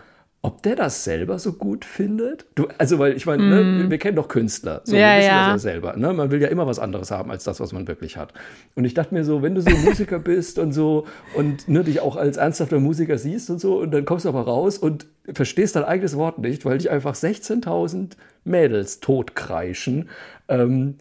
[0.45, 2.47] ob der das selber so gut findet?
[2.57, 3.49] Du, also, weil ich meine, mm.
[3.49, 5.53] ne, wir, wir, kennen doch Künstler, so ja, wir wissen ja.
[5.53, 5.97] das ja selber.
[5.97, 6.12] Ne?
[6.12, 8.34] Man will ja immer was anderes haben als das, was man wirklich hat.
[8.74, 12.01] Und ich dachte mir so, wenn du so Musiker bist und so und ne, dich
[12.01, 15.76] auch als ernsthafter Musiker siehst und so, und dann kommst du aber raus und verstehst
[15.76, 20.09] dein eigenes Wort nicht, weil dich einfach 16.000 Mädels totkreischen.
[20.49, 20.97] Ähm,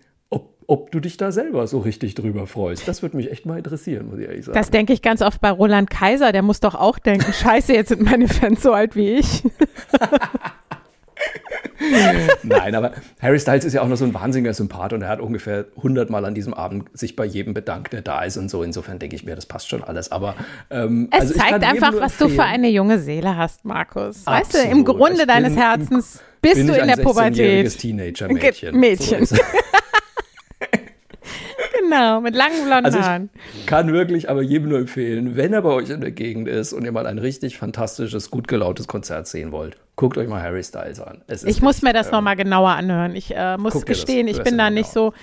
[0.71, 2.87] ob du dich da selber so richtig drüber freust.
[2.87, 4.57] Das würde mich echt mal interessieren, muss ich ehrlich sagen.
[4.57, 6.31] Das denke ich ganz oft bei Roland Kaiser.
[6.31, 9.43] Der muss doch auch denken, scheiße, jetzt sind meine Fans so alt wie ich.
[12.43, 15.19] Nein, aber Harry Styles ist ja auch noch so ein wahnsinniger Sympath und er hat
[15.19, 18.63] ungefähr 100 Mal an diesem Abend sich bei jedem bedankt, der da ist und so.
[18.63, 20.09] Insofern denke ich mir, das passt schon alles.
[20.13, 20.35] Aber
[20.69, 24.25] ähm, es also zeigt einfach, was du für eine junge Seele hast, Markus.
[24.25, 24.41] Absolut.
[24.41, 27.77] Weißt du, im Grunde deines Herzens bist du in der Pubertät.
[27.77, 28.79] Teenager-Mädchen.
[28.79, 29.25] Mädchen.
[29.25, 29.35] So
[31.91, 33.29] Genau, mit langen blonden also Haaren.
[33.65, 36.85] Kann wirklich aber jedem nur empfehlen, wenn er bei euch in der Gegend ist und
[36.85, 41.01] ihr mal ein richtig fantastisches, gut gelautes Konzert sehen wollt, guckt euch mal Harry Styles
[41.01, 41.21] an.
[41.27, 43.15] ich muss mir das ähm, nochmal genauer anhören.
[43.15, 45.13] Ich äh, muss gestehen, ich bin da nicht so.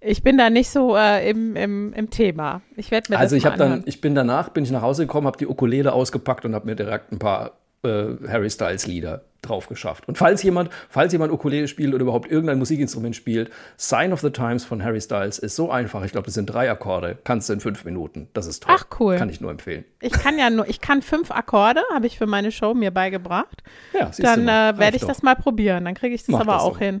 [0.00, 2.62] Ich bin da nicht so äh, im, im, im Thema.
[2.76, 5.06] Ich werde mir also das ich habe dann, ich bin danach, bin ich nach Hause
[5.06, 9.68] gekommen, habe die Ukulele ausgepackt und habe mir direkt ein paar Harry Styles Lieder drauf
[9.68, 10.08] geschafft.
[10.08, 14.30] Und falls jemand, falls jemand Ukulele spielt oder überhaupt irgendein Musikinstrument spielt, Sign of the
[14.30, 16.04] Times von Harry Styles ist so einfach.
[16.04, 17.18] Ich glaube, das sind drei Akkorde.
[17.24, 18.28] Kannst du in fünf Minuten.
[18.32, 18.74] Das ist toll.
[18.76, 19.16] Ach cool.
[19.16, 19.84] Kann ich nur empfehlen.
[20.00, 23.62] Ich kann ja nur, ich kann fünf Akkorde, habe ich für meine Show mir beigebracht.
[23.94, 25.08] Ja, Dann äh, werde ich doch.
[25.08, 25.84] das mal probieren.
[25.84, 27.00] Dann kriege ich das Mach aber das auch hin.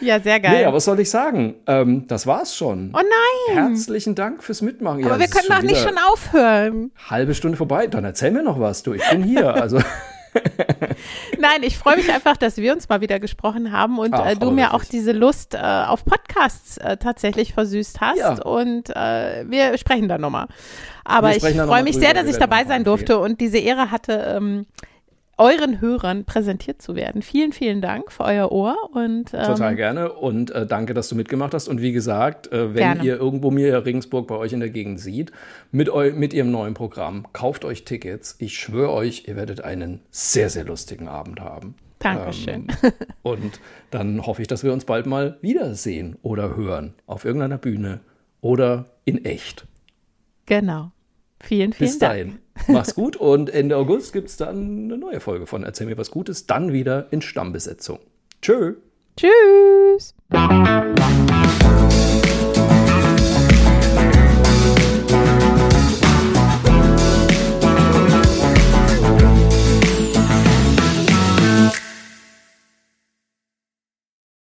[0.00, 0.52] Ja, sehr geil.
[0.52, 1.54] Nee, aber was soll ich sagen?
[1.66, 2.92] Ähm, das war's schon.
[2.94, 3.56] Oh nein.
[3.56, 5.04] Herzlichen Dank fürs Mitmachen.
[5.04, 6.92] Aber ja, wir können doch nicht schon aufhören.
[7.08, 7.86] Halbe Stunde vorbei.
[7.86, 8.92] Dann erzähl mir noch was, du.
[8.94, 9.54] Ich bin hier.
[9.66, 9.80] Also.
[11.38, 14.36] Nein, ich freue mich einfach, dass wir uns mal wieder gesprochen haben und Ach, äh,
[14.36, 18.18] du mir auch diese Lust äh, auf Podcasts äh, tatsächlich versüßt hast.
[18.18, 18.42] Ja.
[18.42, 20.46] Und äh, wir sprechen da nochmal.
[21.04, 24.36] Aber ich freue mich sehr, dass ich dabei sein durfte und diese Ehre hatte.
[24.36, 24.66] Ähm,
[25.38, 27.22] euren Hörern präsentiert zu werden.
[27.22, 31.14] Vielen, vielen Dank für euer Ohr und ähm, total gerne und äh, danke, dass du
[31.14, 31.68] mitgemacht hast.
[31.68, 33.04] Und wie gesagt, äh, wenn gerne.
[33.04, 35.32] ihr irgendwo mir Regensburg bei euch in der Gegend sieht,
[35.72, 38.36] mit, eu mit ihrem neuen Programm, kauft euch Tickets.
[38.38, 41.74] Ich schwöre euch, ihr werdet einen sehr, sehr lustigen Abend haben.
[41.98, 42.68] Dankeschön.
[42.82, 43.60] Ähm, und
[43.90, 48.00] dann hoffe ich, dass wir uns bald mal wiedersehen oder hören auf irgendeiner Bühne
[48.40, 49.66] oder in echt.
[50.46, 50.92] Genau.
[51.40, 52.38] Vielen, vielen Bis dahin.
[52.68, 56.46] Mach's gut und Ende August gibt's dann eine neue Folge von Erzähl mir was Gutes,
[56.46, 57.98] dann wieder in Stammbesetzung.
[58.40, 58.76] Tschö.
[59.16, 60.14] Tschüss.